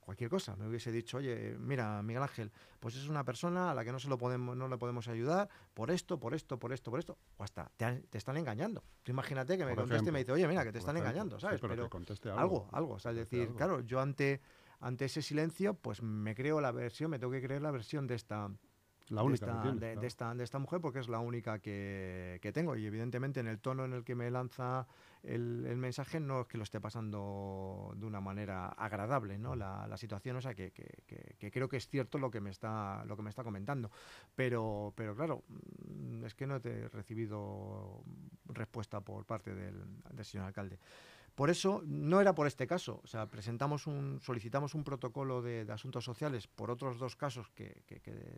cualquier 0.10 0.30
cosa, 0.32 0.56
me 0.56 0.68
hubiese 0.68 0.92
dicho, 0.92 1.18
oye, 1.18 1.56
mira, 1.60 2.02
Miguel 2.02 2.24
Ángel, 2.24 2.52
pues 2.80 2.96
es 2.96 3.08
una 3.08 3.24
persona 3.24 3.70
a 3.70 3.76
la 3.76 3.86
que 3.86 3.92
no 3.92 4.00
se 4.00 4.10
lo 4.10 4.18
podemos, 4.18 4.58
no 4.58 4.68
le 4.68 4.76
podemos 4.80 5.08
ayudar 5.08 5.48
por 5.76 5.92
esto, 5.92 6.20
por 6.20 6.34
esto, 6.34 6.58
por 6.58 6.74
esto, 6.74 6.90
por 6.90 7.00
esto, 7.00 7.18
o 7.38 7.44
hasta 7.44 7.72
te, 7.78 8.08
están 8.14 8.36
engañando. 8.38 8.84
Tú 9.04 9.12
imagínate 9.12 9.56
que 9.56 9.66
me 9.66 9.76
conteste 9.76 10.10
y 10.10 10.12
me 10.12 10.20
dice, 10.20 10.32
oye, 10.32 10.48
mira, 10.48 10.64
que 10.64 10.72
te 10.72 10.80
están 10.80 10.98
engañando, 10.98 11.40
¿sabes? 11.40 11.62
pero, 11.62 11.74
algo. 11.84 12.40
algo, 12.40 12.70
algo, 12.72 12.94
o 12.94 13.00
sea, 13.00 13.12
es 13.12 13.18
decir, 13.18 13.54
claro, 13.56 13.82
yo 13.82 14.00
ante, 14.00 14.42
ante 14.80 15.06
ese 15.06 15.22
silencio, 15.22 15.76
pues 15.76 16.02
me 16.02 16.34
creo 16.34 16.60
la 16.60 16.72
versión, 16.72 17.12
me 17.12 17.20
tengo 17.20 17.32
que 17.32 17.44
creer 17.44 17.62
la 17.62 17.70
versión 17.70 18.08
de 18.08 18.16
esta 18.16 18.50
la 19.10 19.24
única 19.24 19.48
de, 19.74 19.98
esta, 20.06 20.34
de, 20.36 20.44
esta, 20.44 20.60
mujer 20.60 20.80
porque 20.82 21.00
es 21.00 21.10
la 21.10 21.20
única 21.20 21.60
que, 21.60 22.52
tengo. 22.54 22.76
Y 22.76 22.86
evidentemente 22.86 23.40
en 23.40 23.48
el 23.48 23.60
tono 23.60 23.86
en 23.86 23.94
el 23.94 24.04
que 24.04 24.16
me 24.16 24.30
lanza 24.30 24.88
el, 25.24 25.78
mensaje 25.78 26.20
no 26.20 26.42
es 26.42 26.48
que 26.48 26.58
lo 26.58 26.64
esté 26.64 26.80
pasando 26.80 27.94
de 27.96 28.06
una 28.06 28.22
manera 28.22 28.68
agradable 28.70 29.38
¿no? 29.38 29.56
la, 29.56 29.98
situación 29.98 30.38
o 30.38 30.42
sea 30.42 30.54
que, 30.54 30.72
creo 31.52 31.68
que 31.68 31.78
es 31.78 31.88
cierto 31.88 32.18
lo 32.18 32.32
que 32.32 32.40
me 32.40 32.52
está 32.52 33.04
lo 33.06 33.18
que 33.18 33.24
me 33.24 33.30
está 33.30 33.44
comentando. 33.44 33.92
Pero 34.36 34.94
pero 34.96 35.16
claro 35.16 35.44
mm, 35.48 36.26
es 36.26 36.36
que 36.36 36.48
no 36.48 36.62
te 36.62 36.82
he 36.82 36.88
recibido 36.90 38.04
respuesta 38.46 39.02
por 39.02 39.26
parte 39.26 39.54
del 39.56 40.26
señor 40.26 40.48
alcalde 40.48 40.80
por 41.40 41.50
eso, 41.50 41.82
no 41.86 42.20
era 42.20 42.36
por 42.36 42.48
este 42.48 42.68
caso, 42.68 43.00
o 43.02 43.08
sea, 43.08 43.28
presentamos 43.28 43.88
un, 43.88 44.20
solicitamos 44.20 44.76
un 44.76 44.84
protocolo 44.84 45.42
de, 45.42 45.66
asuntos 45.72 46.04
sociales 46.04 46.48
por 46.48 46.70
otros 46.70 47.00
dos 47.00 47.16
casos 47.16 47.50
que, 47.56 47.82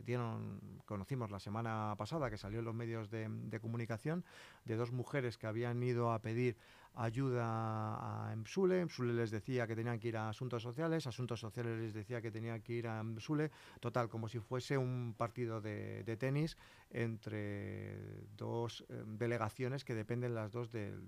dieron, 0.06 0.60
conocimos 0.86 1.32
la 1.32 1.40
semana 1.40 1.96
pasada, 1.98 2.30
que 2.30 2.38
salió 2.38 2.60
en 2.60 2.66
los 2.66 2.76
medios 2.76 3.10
de 3.10 3.60
comunicación, 3.60 4.24
de 4.66 4.76
dos 4.76 4.92
mujeres 4.92 5.40
que 5.40 5.48
habían 5.48 5.82
ido 5.82 6.12
a 6.12 6.20
pedir 6.20 6.58
ayuda 6.96 8.28
a 8.28 8.34
EMSULE, 8.34 8.82
EMSULE 8.82 9.14
les 9.14 9.32
decía 9.32 9.66
que 9.66 9.76
tenían 9.76 10.00
que 10.00 10.10
ir 10.10 10.18
a 10.18 10.30
Asuntos 10.30 10.62
Sociales, 10.62 11.08
Asuntos 11.08 11.40
Sociales 11.40 11.80
les 11.80 11.94
decía 11.94 12.22
que 12.22 12.32
tenían 12.32 12.62
que 12.62 12.74
ir 12.74 12.88
a 12.88 13.00
EMSULE, 13.00 13.52
total, 13.80 14.10
como 14.10 14.28
si 14.28 14.40
fuese 14.40 14.78
un 14.78 15.16
partido 15.18 15.62
de, 15.62 16.04
tenis 16.20 16.58
entre 16.90 18.26
dos 18.36 18.84
eh, 18.90 19.04
delegaciones 19.08 19.86
que 19.86 19.96
dependen 19.96 20.36
las 20.36 20.52
dos 20.52 20.72
del, 20.72 21.08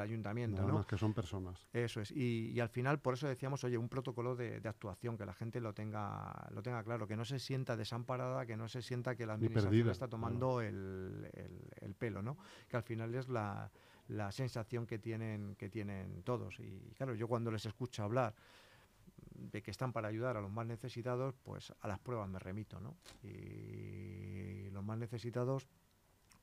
ayuntamiento. 0.00 0.62
Nada 0.62 0.72
más 0.72 0.86
que 0.86 0.98
son 0.98 1.14
personas. 1.14 1.68
Eso 1.72 2.00
es, 2.00 2.10
y, 2.10 2.58
al 2.58 2.68
final 2.68 3.00
por 3.00 3.14
eso 3.14 3.28
decíamos, 3.28 3.62
oye, 3.64 3.78
un 3.78 3.88
protocolo 3.88 4.34
de, 4.34 4.60
actuación, 4.64 5.16
que 5.16 5.24
la 5.24 5.34
gente 5.34 5.60
lo 5.60 5.72
tenga, 5.72 6.48
lo 6.52 6.62
tenga 6.62 6.82
claro, 6.82 7.06
que 7.06 7.16
no 7.16 7.24
se 7.24 7.38
sienta 7.38 7.76
desamparada, 7.76 8.46
que 8.46 8.56
no 8.56 8.68
se 8.68 8.82
sienta 8.82 9.14
que 9.14 9.26
la 9.26 9.34
administración 9.34 9.88
está 9.90 10.08
tomando 10.08 10.60
el, 10.60 11.28
el 11.80 11.94
pelo, 11.94 12.22
¿no? 12.22 12.36
que 12.68 12.76
al 12.76 12.82
final 12.82 13.14
es 13.14 13.28
la 13.28 13.70
la 14.10 14.32
sensación 14.32 14.86
que 14.86 14.98
tienen, 14.98 15.54
que 15.56 15.68
tienen 15.68 16.22
todos. 16.22 16.58
Y 16.60 16.92
claro, 16.96 17.14
yo 17.14 17.28
cuando 17.28 17.50
les 17.50 17.64
escucho 17.64 18.02
hablar 18.02 18.34
de 19.34 19.62
que 19.62 19.70
están 19.70 19.92
para 19.92 20.08
ayudar 20.08 20.36
a 20.36 20.40
los 20.40 20.50
más 20.50 20.66
necesitados, 20.66 21.34
pues 21.42 21.72
a 21.80 21.88
las 21.88 21.98
pruebas 22.00 22.28
me 22.28 22.38
remito, 22.38 22.80
¿no? 22.80 22.96
Y 23.22 24.68
los 24.70 24.84
más 24.84 24.98
necesitados, 24.98 25.66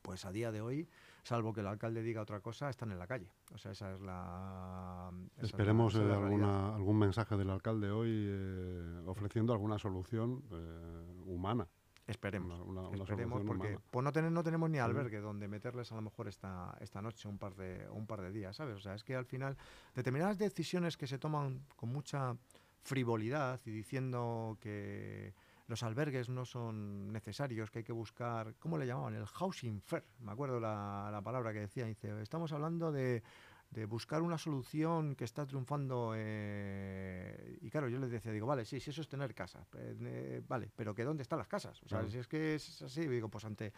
pues 0.00 0.24
a 0.24 0.32
día 0.32 0.50
de 0.50 0.62
hoy, 0.62 0.88
salvo 1.22 1.52
que 1.52 1.60
el 1.60 1.66
alcalde 1.66 2.02
diga 2.02 2.22
otra 2.22 2.40
cosa, 2.40 2.70
están 2.70 2.90
en 2.90 2.98
la 2.98 3.06
calle. 3.06 3.30
O 3.54 3.58
sea, 3.58 3.72
esa 3.72 3.92
es 3.92 4.00
la... 4.00 5.10
Esperemos 5.36 5.94
eh, 5.96 5.98
alguna, 6.00 6.74
algún 6.74 6.98
mensaje 6.98 7.36
del 7.36 7.50
alcalde 7.50 7.90
hoy 7.90 8.10
eh, 8.10 9.02
ofreciendo 9.06 9.52
alguna 9.52 9.78
solución 9.78 10.42
eh, 10.50 11.22
humana 11.26 11.68
Esperemos, 12.08 12.58
esperemos 12.94 13.42
porque 13.46 13.78
pues 13.90 14.02
no, 14.02 14.10
tener, 14.12 14.32
no 14.32 14.42
tenemos 14.42 14.70
ni 14.70 14.78
albergue 14.78 15.20
donde 15.20 15.46
meterles 15.46 15.92
a 15.92 15.94
lo 15.94 16.00
mejor 16.00 16.26
esta, 16.26 16.74
esta 16.80 17.02
noche 17.02 17.28
un 17.28 17.36
par, 17.36 17.54
de, 17.54 17.86
un 17.90 18.06
par 18.06 18.22
de 18.22 18.32
días, 18.32 18.56
¿sabes? 18.56 18.76
O 18.76 18.80
sea, 18.80 18.94
es 18.94 19.04
que 19.04 19.14
al 19.14 19.26
final 19.26 19.58
determinadas 19.94 20.38
decisiones 20.38 20.96
que 20.96 21.06
se 21.06 21.18
toman 21.18 21.66
con 21.76 21.90
mucha 21.90 22.34
frivolidad 22.80 23.60
y 23.66 23.70
diciendo 23.72 24.56
que 24.58 25.34
los 25.66 25.82
albergues 25.82 26.30
no 26.30 26.46
son 26.46 27.12
necesarios, 27.12 27.70
que 27.70 27.80
hay 27.80 27.84
que 27.84 27.92
buscar, 27.92 28.54
¿cómo 28.58 28.78
le 28.78 28.86
llamaban? 28.86 29.14
El 29.14 29.26
housing 29.26 29.82
fair, 29.82 30.02
me 30.20 30.32
acuerdo 30.32 30.58
la, 30.58 31.10
la 31.12 31.20
palabra 31.20 31.52
que 31.52 31.60
decía, 31.60 31.84
dice, 31.84 32.22
estamos 32.22 32.52
hablando 32.52 32.90
de 32.90 33.22
de 33.70 33.84
buscar 33.84 34.22
una 34.22 34.38
solución 34.38 35.14
que 35.14 35.24
está 35.24 35.46
triunfando. 35.46 36.12
Eh, 36.16 37.58
y 37.60 37.70
claro, 37.70 37.88
yo 37.88 37.98
les 37.98 38.10
decía, 38.10 38.32
digo, 38.32 38.46
vale, 38.46 38.64
sí, 38.64 38.80
sí, 38.80 38.90
eso 38.90 39.00
es 39.02 39.08
tener 39.08 39.34
casa. 39.34 39.66
Eh, 39.76 40.42
vale, 40.48 40.70
pero 40.74 40.94
¿que 40.94 41.04
dónde 41.04 41.22
están 41.22 41.38
las 41.38 41.48
casas? 41.48 41.82
O 41.82 41.88
sea, 41.88 42.06
si 42.08 42.18
es 42.18 42.26
que 42.26 42.54
es 42.54 42.82
así, 42.82 43.06
digo, 43.06 43.28
pues 43.28 43.44
ante, 43.44 43.72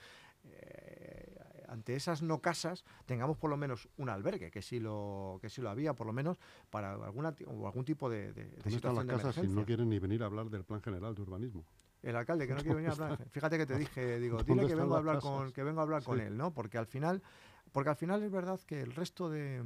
eh, 0.44 1.34
ante 1.68 1.96
esas 1.96 2.22
no 2.22 2.40
casas, 2.40 2.84
tengamos 3.04 3.36
por 3.36 3.50
lo 3.50 3.56
menos 3.56 3.88
un 3.96 4.08
albergue, 4.08 4.50
que 4.50 4.62
sí 4.62 4.78
lo, 4.78 5.38
que 5.40 5.50
sí 5.50 5.60
lo 5.60 5.70
había, 5.70 5.94
por 5.94 6.06
lo 6.06 6.12
menos, 6.12 6.38
para 6.70 6.92
alguna, 6.92 7.34
o 7.46 7.66
algún 7.66 7.84
tipo 7.84 8.08
de, 8.08 8.32
de, 8.32 8.44
de 8.44 8.70
situación 8.70 9.06
las 9.06 9.16
casas 9.16 9.34
si 9.34 9.48
no 9.48 9.64
quieren 9.64 9.88
ni 9.88 9.98
venir 9.98 10.22
a 10.22 10.26
hablar 10.26 10.50
del 10.50 10.64
plan 10.64 10.80
general 10.80 11.14
de 11.14 11.22
urbanismo? 11.22 11.64
El 12.02 12.16
alcalde 12.16 12.46
que 12.46 12.54
no 12.54 12.60
quiere 12.62 12.76
venir 12.76 12.90
a 12.90 12.92
hablar. 12.92 13.28
Fíjate 13.30 13.58
que 13.58 13.66
te 13.66 13.74
dije, 13.78 14.18
digo, 14.18 14.42
dile 14.42 14.66
que 14.66 14.74
vengo 14.74 14.94
a 14.94 14.98
hablar 14.98 15.18
con, 15.20 15.52
que 15.52 15.62
vengo 15.62 15.80
a 15.80 15.82
hablar 15.82 16.02
con 16.02 16.20
él, 16.20 16.36
¿no? 16.36 16.52
Porque 16.52 16.78
al 16.78 16.86
final, 16.86 17.22
porque 17.72 17.90
al 17.90 17.96
final 17.96 18.22
es 18.22 18.30
verdad 18.30 18.60
que 18.66 18.80
el 18.80 18.94
resto 18.94 19.30
de, 19.30 19.62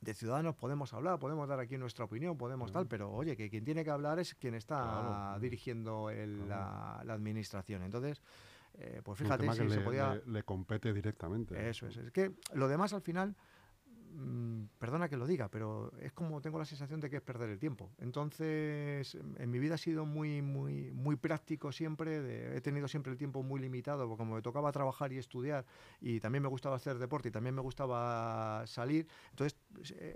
de 0.00 0.14
ciudadanos 0.14 0.54
podemos 0.54 0.92
hablar, 0.94 1.18
podemos 1.18 1.48
dar 1.48 1.60
aquí 1.60 1.76
nuestra 1.76 2.04
opinión, 2.04 2.36
podemos 2.36 2.72
tal, 2.72 2.86
pero 2.86 3.10
oye, 3.12 3.36
que 3.36 3.48
quien 3.50 3.64
tiene 3.64 3.84
que 3.84 3.90
hablar 3.90 4.18
es 4.18 4.34
quien 4.34 4.54
está 4.54 5.36
dirigiendo 5.40 6.10
la, 6.10 7.02
la, 7.04 7.14
administración. 7.14 7.82
Entonces, 7.82 8.22
eh, 8.74 9.00
pues 9.04 9.18
fíjate 9.18 9.50
si 9.52 9.68
se 9.68 9.80
podía... 9.80 10.14
Le, 10.14 10.32
le, 10.32 10.42
compete 10.42 10.92
directamente. 10.92 11.68
Eso 11.68 11.86
es. 11.86 11.96
Es 11.96 12.12
que 12.12 12.32
lo 12.52 12.68
demás 12.68 12.92
al 12.92 13.02
final 13.02 13.34
perdona 14.78 15.08
que 15.08 15.16
lo 15.16 15.26
diga, 15.26 15.48
pero 15.48 15.92
es 16.00 16.12
como 16.12 16.40
tengo 16.40 16.58
la 16.58 16.64
sensación 16.64 17.00
de 17.00 17.10
que 17.10 17.16
es 17.16 17.22
perder 17.22 17.50
el 17.50 17.58
tiempo. 17.58 17.90
Entonces, 17.98 19.14
en 19.14 19.50
mi 19.50 19.58
vida 19.58 19.74
ha 19.74 19.78
sido 19.78 20.06
muy, 20.06 20.42
muy, 20.42 20.90
muy 20.92 21.16
práctico 21.16 21.72
siempre, 21.72 22.56
he 22.56 22.60
tenido 22.60 22.88
siempre 22.88 23.12
el 23.12 23.18
tiempo 23.18 23.42
muy 23.42 23.60
limitado, 23.60 24.08
porque 24.08 24.18
como 24.18 24.34
me 24.36 24.42
tocaba 24.42 24.72
trabajar 24.72 25.12
y 25.12 25.18
estudiar, 25.18 25.64
y 26.00 26.20
también 26.20 26.42
me 26.42 26.48
gustaba 26.48 26.76
hacer 26.76 26.98
deporte 26.98 27.28
y 27.28 27.32
también 27.32 27.54
me 27.54 27.62
gustaba 27.62 28.66
salir, 28.66 29.06
entonces 29.30 29.58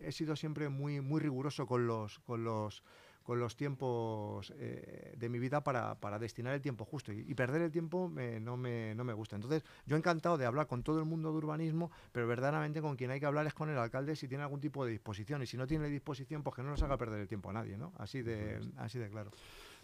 he 0.03 0.13
sido 0.13 0.37
siempre 0.37 0.69
muy, 0.69 1.01
muy 1.01 1.21
riguroso 1.21 1.67
con 1.67 1.87
los, 1.87 2.19
con 2.21 2.45
los 2.45 2.83
con 3.23 3.39
los 3.39 3.57
tiempos 3.57 4.53
eh, 4.57 5.15
de 5.17 5.29
mi 5.29 5.39
vida 5.39 5.63
para, 5.63 6.19
destinar 6.19 6.55
el 6.55 6.61
tiempo 6.61 6.85
justo. 6.85 7.13
Y, 7.13 7.35
perder 7.35 7.63
el 7.63 7.71
tiempo 7.71 8.11
no, 8.41 8.57
me, 8.57 8.95
no 8.95 9.05
me 9.05 9.13
gusta. 9.13 9.37
Entonces, 9.37 9.65
yo 9.87 9.97
encantado 9.97 10.37
de 10.37 10.47
hablar 10.47 10.67
con 10.67 10.83
todo 10.83 10.99
el 10.99 11.05
mundo 11.05 11.31
de 11.31 11.39
urbanismo, 11.39 11.91
pero 12.13 12.27
verdaderamente 12.27 12.81
con 12.81 12.97
quien 12.97 13.11
hay 13.11 13.21
que 13.21 13.27
hablar 13.27 13.47
es 13.47 13.55
con 13.55 13.71
el 13.71 13.79
alcalde 13.79 14.17
si 14.17 14.29
tiene 14.29 14.45
algún 14.45 14.61
tipo 14.61 14.85
de 14.85 14.93
disposición. 14.93 15.43
Y 15.43 15.47
si 15.47 15.57
no 15.57 15.67
tiene 15.67 15.89
disposición, 15.89 16.43
pues 16.43 16.57
que 16.57 16.63
no 16.63 16.71
nos 16.71 16.83
haga 16.83 16.97
perder 16.97 17.21
el 17.21 17.29
tiempo 17.29 17.51
a 17.51 17.53
nadie, 17.53 17.77
¿no? 17.79 17.93
Así 17.99 18.23
de, 18.23 18.61
así 18.77 18.99
de 18.99 19.09
claro. 19.09 19.31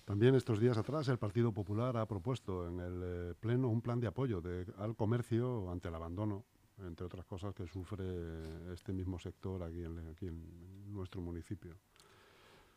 También 0.07 0.37
estos 0.37 0.61
días 0.61 0.79
atrás 0.79 1.09
el 1.09 1.19
Partido 1.19 1.51
Popular 1.53 1.97
ha 1.97 2.07
propuesto 2.07 2.69
en 2.69 2.79
el 2.79 3.03
eh, 3.03 3.35
Pleno 3.41 3.69
un 3.69 3.83
plan 3.83 3.99
de 3.99 4.07
apoyo 4.07 4.41
al 4.79 4.95
comercio 4.95 5.69
ante 5.69 5.89
el 5.89 5.95
abandono, 5.97 6.45
entre 6.79 7.07
otras 7.07 7.25
cosas 7.25 7.53
que 7.55 7.67
sufre 7.67 8.73
este 8.73 8.93
mismo 8.93 9.19
sector 9.19 9.65
aquí 9.65 9.83
aquí 9.85 10.29
en 10.29 10.93
nuestro 10.93 11.21
municipio. 11.21 11.75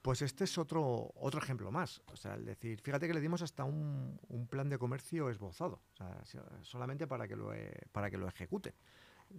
Pues 0.01 0.21
este 0.21 0.45
es 0.45 0.57
otro, 0.57 1.11
otro 1.15 1.41
ejemplo 1.41 1.71
más. 1.71 2.01
O 2.11 2.15
sea, 2.15 2.37
decir, 2.37 2.79
fíjate 2.81 3.07
que 3.07 3.13
le 3.13 3.19
dimos 3.19 3.41
hasta 3.41 3.65
un, 3.65 4.17
plan 4.49 4.69
de 4.69 4.77
comercio 4.77 5.29
esbozado, 5.29 5.81
solamente 6.61 7.05
para 7.05 7.27
que 7.27 7.35
lo, 7.35 7.51
para 7.91 8.09
que 8.09 8.17
lo 8.17 8.27
ejecute. 8.27 8.75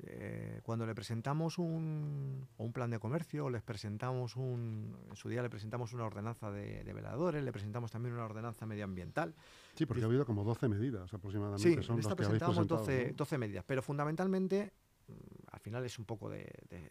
Eh, 0.02 0.60
cuando 0.62 0.86
le 0.86 0.94
presentamos 0.94 1.58
un, 1.58 2.46
un, 2.58 2.72
plan 2.72 2.90
de 2.90 3.00
comercio, 3.00 3.50
les 3.50 3.62
presentamos 3.62 4.36
un, 4.36 4.96
en 5.08 5.16
su 5.16 5.28
día 5.28 5.42
le 5.42 5.50
presentamos 5.50 5.92
una 5.92 6.04
ordenanza 6.04 6.50
de, 6.52 6.84
veladores, 6.92 7.42
le 7.42 7.50
presentamos 7.50 7.90
también 7.90 8.14
una 8.14 8.24
ordenanza 8.24 8.66
medioambiental. 8.66 9.34
Sí, 9.74 9.86
porque 9.86 10.02
ha 10.02 10.06
habido 10.06 10.24
como 10.24 10.44
12 10.44 10.68
medidas 10.68 11.12
aproximadamente. 11.12 11.62
Sí, 11.62 11.82
son 11.82 12.00
las 12.00 12.14
presentamos 12.14 12.68
12, 12.68 13.14
12 13.16 13.38
medidas, 13.38 13.64
pero 13.66 13.82
fundamentalmente, 13.82 14.72
mm, 15.08 15.12
al 15.50 15.60
final 15.60 15.84
es 15.84 15.98
un 15.98 16.04
poco 16.04 16.30
de, 16.30 16.48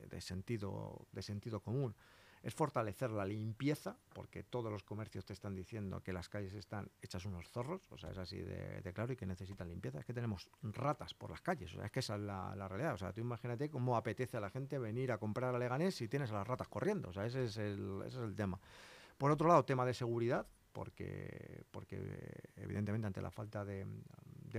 de, 0.09 0.21
sentido, 0.21 1.07
de 1.13 1.21
sentido 1.21 1.61
común 1.61 1.95
es 2.41 2.53
fortalecer 2.53 3.11
la 3.11 3.25
limpieza, 3.25 3.97
porque 4.13 4.43
todos 4.43 4.71
los 4.71 4.83
comercios 4.83 5.25
te 5.25 5.33
están 5.33 5.55
diciendo 5.55 6.01
que 6.01 6.13
las 6.13 6.29
calles 6.29 6.53
están 6.53 6.89
hechas 7.01 7.25
unos 7.25 7.49
zorros, 7.49 7.91
o 7.91 7.97
sea, 7.97 8.11
es 8.11 8.17
así 8.17 8.37
de, 8.37 8.81
claro 8.93 9.13
y 9.13 9.15
que 9.15 9.25
necesitan 9.25 9.67
limpieza. 9.67 9.99
Es 9.99 10.05
que 10.05 10.13
tenemos 10.13 10.49
ratas 10.61 11.13
por 11.13 11.31
las 11.31 11.41
calles, 11.41 11.73
o 11.73 11.75
sea, 11.75 11.85
es 11.85 11.91
que 11.91 11.99
esa 11.99 12.15
es 12.15 12.21
la, 12.21 12.67
realidad. 12.67 12.93
O 12.93 12.97
sea, 12.97 13.11
tú 13.11 13.19
imagínate 13.21 13.69
cómo 13.69 13.97
apetece 13.97 14.37
a 14.37 14.39
la 14.39 14.49
gente 14.49 14.77
venir 14.77 15.11
a 15.11 15.17
comprar 15.17 15.53
a 15.53 15.59
Leganés 15.59 15.95
si 15.95 16.07
tienes 16.07 16.31
a 16.31 16.35
las 16.35 16.47
ratas 16.47 16.69
corriendo, 16.69 17.09
o 17.09 17.13
sea, 17.13 17.25
ese 17.25 17.45
es 17.45 17.57
el, 17.57 18.03
ese 18.05 18.17
es 18.17 18.23
el 18.23 18.35
tema. 18.35 18.59
Por 19.17 19.31
otro 19.31 19.47
lado, 19.47 19.65
tema 19.65 19.85
de 19.85 19.93
seguridad, 19.93 20.47
porque, 20.71 21.63
porque 21.71 21.99
evidentemente 22.55 23.07
ante 23.07 23.21
la 23.21 23.31
falta 23.31 23.65
de, 23.65 23.85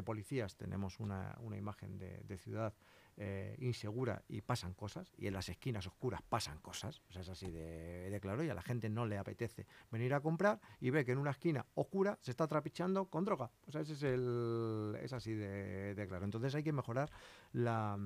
policías 0.05 0.57
tenemos 0.57 1.01
una, 1.01 1.37
una 1.41 1.57
imagen 1.57 1.99
de 1.99 2.39
ciudad 2.39 2.75
eh, 3.17 3.57
insegura 3.61 4.23
y 4.29 4.41
pasan 4.41 4.75
cosas, 4.75 5.13
y 5.17 5.27
en 5.27 5.35
las 5.35 5.49
esquinas 5.49 5.87
oscuras 5.87 6.23
pasan 6.23 6.59
cosas, 6.59 7.03
o 7.09 7.13
sea, 7.13 7.23
es 7.23 7.29
así 7.29 7.51
de, 7.51 8.19
claro, 8.21 8.43
y 8.43 8.49
a 8.49 8.55
la 8.55 8.63
gente 8.63 8.89
no 8.89 9.07
le 9.07 9.19
apetece 9.19 9.67
venir 9.91 10.15
a 10.15 10.21
comprar 10.21 10.61
y 10.81 10.91
ve 10.91 11.05
que 11.05 11.13
en 11.13 11.19
una 11.19 11.31
esquina 11.31 11.67
oscura 11.75 12.19
se 12.23 12.31
está 12.31 12.47
trapichando 12.47 13.07
con 13.07 13.25
droga, 13.25 13.51
o 13.67 13.73
sea, 13.73 13.81
ese 13.83 13.93
es, 13.93 14.03
el, 14.03 14.97
es 15.03 15.13
así 15.13 15.35
de, 15.35 16.07
claro. 16.09 16.25
Entonces 16.25 16.55
hay 16.55 16.63
que 16.63 16.73
mejorar 16.73 17.11
la, 17.53 17.99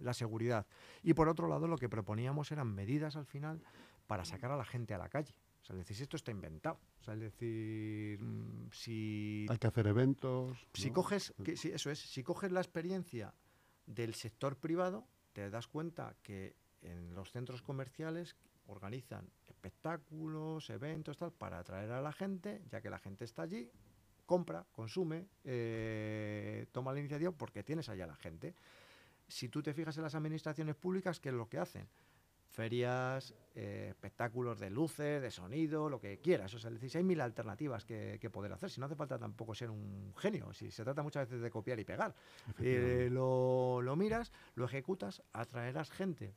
la, 0.00 0.14
seguridad. 0.14 0.66
Y 1.02 1.14
por 1.14 1.28
otro 1.28 1.48
lado, 1.48 1.68
lo 1.68 1.76
que 1.76 1.88
proponíamos 1.88 2.50
eran 2.50 2.74
medidas 2.74 3.16
al 3.16 3.26
final 3.26 3.62
para 4.06 4.24
sacar 4.24 4.50
a 4.50 4.56
la 4.56 4.64
gente 4.64 4.94
a 4.94 4.98
la 4.98 5.08
calle. 5.08 5.34
O 5.62 5.64
sea, 5.64 5.74
es 5.76 5.86
decir, 5.86 6.02
esto 6.02 6.16
está 6.16 6.30
inventado. 6.30 6.80
O 7.00 7.04
sea, 7.04 7.14
es 7.14 7.20
decir, 7.20 8.20
mm, 8.22 8.70
si... 8.72 9.46
Hay 9.48 9.58
que 9.58 9.66
hacer 9.66 9.86
eventos. 9.86 10.66
Si 10.72 10.90
coges, 10.90 11.34
que, 11.44 11.56
si, 11.56 11.70
eso 11.70 11.90
es, 11.90 11.98
si 11.98 12.22
coges 12.22 12.52
la 12.52 12.60
experiencia 12.60 13.34
del 13.88 14.14
sector 14.14 14.56
privado, 14.56 15.06
te 15.32 15.50
das 15.50 15.66
cuenta 15.66 16.14
que 16.22 16.54
en 16.82 17.14
los 17.14 17.32
centros 17.32 17.62
comerciales 17.62 18.36
organizan 18.66 19.28
espectáculos, 19.46 20.68
eventos, 20.70 21.16
tal, 21.16 21.32
para 21.32 21.58
atraer 21.58 21.90
a 21.90 22.02
la 22.02 22.12
gente, 22.12 22.62
ya 22.70 22.80
que 22.80 22.90
la 22.90 22.98
gente 22.98 23.24
está 23.24 23.42
allí, 23.42 23.70
compra, 24.26 24.66
consume, 24.72 25.26
eh, 25.44 26.66
toma 26.70 26.92
la 26.92 27.00
iniciativa 27.00 27.32
porque 27.32 27.62
tienes 27.62 27.88
allá 27.88 28.06
la 28.06 28.16
gente. 28.16 28.54
Si 29.26 29.48
tú 29.48 29.62
te 29.62 29.72
fijas 29.72 29.96
en 29.96 30.02
las 30.02 30.14
administraciones 30.14 30.76
públicas, 30.76 31.18
¿qué 31.18 31.30
es 31.30 31.34
lo 31.34 31.48
que 31.48 31.58
hacen? 31.58 31.88
Ferias, 32.58 33.36
eh, 33.54 33.86
espectáculos 33.90 34.58
de 34.58 34.68
luces, 34.68 35.22
de 35.22 35.30
sonido, 35.30 35.88
lo 35.88 36.00
que 36.00 36.18
quieras. 36.18 36.52
O 36.54 36.58
sea, 36.58 36.72
decís, 36.72 36.96
hay 36.96 37.04
mil 37.04 37.20
alternativas 37.20 37.84
que, 37.84 38.18
poder 38.32 38.52
hacer. 38.52 38.68
Si 38.68 38.80
no 38.80 38.86
hace 38.86 38.96
falta 38.96 39.16
tampoco 39.16 39.54
ser 39.54 39.70
un 39.70 40.12
genio, 40.16 40.52
si 40.52 40.72
se 40.72 40.82
trata 40.82 41.04
muchas 41.04 41.28
veces 41.28 41.40
de 41.40 41.52
copiar 41.52 41.78
y 41.78 41.84
pegar. 41.84 42.16
Eh, 42.58 43.10
lo, 43.12 43.94
miras, 43.96 44.32
lo 44.56 44.64
ejecutas, 44.64 45.22
atraerás 45.32 45.92
gente 45.92 46.34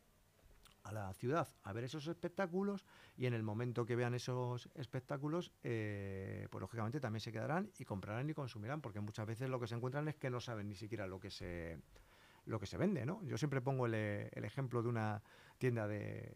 a 0.84 0.92
la 0.92 1.12
ciudad 1.14 1.48
a 1.64 1.74
ver 1.74 1.86
esos 1.86 2.06
espectáculos 2.06 2.86
y 3.18 3.26
en 3.26 3.34
el 3.34 3.42
momento 3.42 3.84
que 3.88 3.96
vean 3.96 4.14
esos 4.14 4.70
espectáculos, 4.76 5.52
eh, 5.64 6.48
pues 6.52 6.62
lógicamente 6.62 7.00
también 7.00 7.22
se 7.22 7.32
quedarán 7.32 7.72
y 7.80 7.86
comprarán 7.86 8.30
y 8.30 8.36
consumirán, 8.36 8.80
porque 8.80 9.00
muchas 9.00 9.26
veces 9.26 9.50
lo 9.50 9.60
que 9.60 9.66
se 9.66 9.74
encuentran 9.74 10.08
es 10.08 10.18
que 10.18 10.30
no 10.30 10.40
saben 10.40 10.70
ni 10.70 10.76
siquiera 10.76 11.08
lo 11.08 11.20
que 11.20 11.32
se 11.32 11.80
lo 12.46 12.60
que 12.60 12.66
se 12.66 12.78
vende, 12.78 13.06
¿no? 13.06 13.24
Yo 13.24 13.38
siempre 13.38 13.62
pongo 13.62 13.86
el, 13.86 13.94
el 13.94 14.46
ejemplo 14.46 14.82
de 14.82 14.90
una 14.90 15.22
tienda 15.62 15.88
de, 15.88 16.34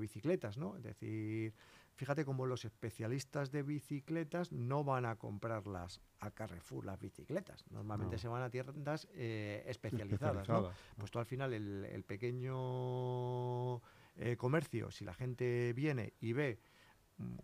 bicicletas, 0.00 0.58
¿no? 0.58 0.76
Es 0.76 0.82
decir, 0.82 1.54
fíjate 1.94 2.24
cómo 2.24 2.46
los 2.46 2.64
especialistas 2.64 3.52
de 3.52 3.62
bicicletas 3.62 4.50
no 4.50 4.82
van 4.82 5.06
a 5.06 5.14
comprarlas 5.14 6.00
a 6.18 6.32
Carrefour 6.32 6.84
las 6.84 6.98
bicicletas. 6.98 7.64
Normalmente 7.70 8.18
se 8.18 8.26
van 8.26 8.42
a 8.42 8.50
tiendas 8.50 9.06
eh, 9.12 9.62
especializadas, 9.68 10.48
¿no? 10.48 10.70
Pues 10.98 11.12
tú 11.12 11.20
al 11.20 11.26
final 11.26 11.52
el, 11.52 12.02
pequeño 12.02 13.76
eh, 14.16 14.36
comercio, 14.36 14.90
si 14.90 15.04
la 15.04 15.14
gente 15.14 15.72
viene 15.74 16.14
y 16.18 16.32
ve 16.32 16.58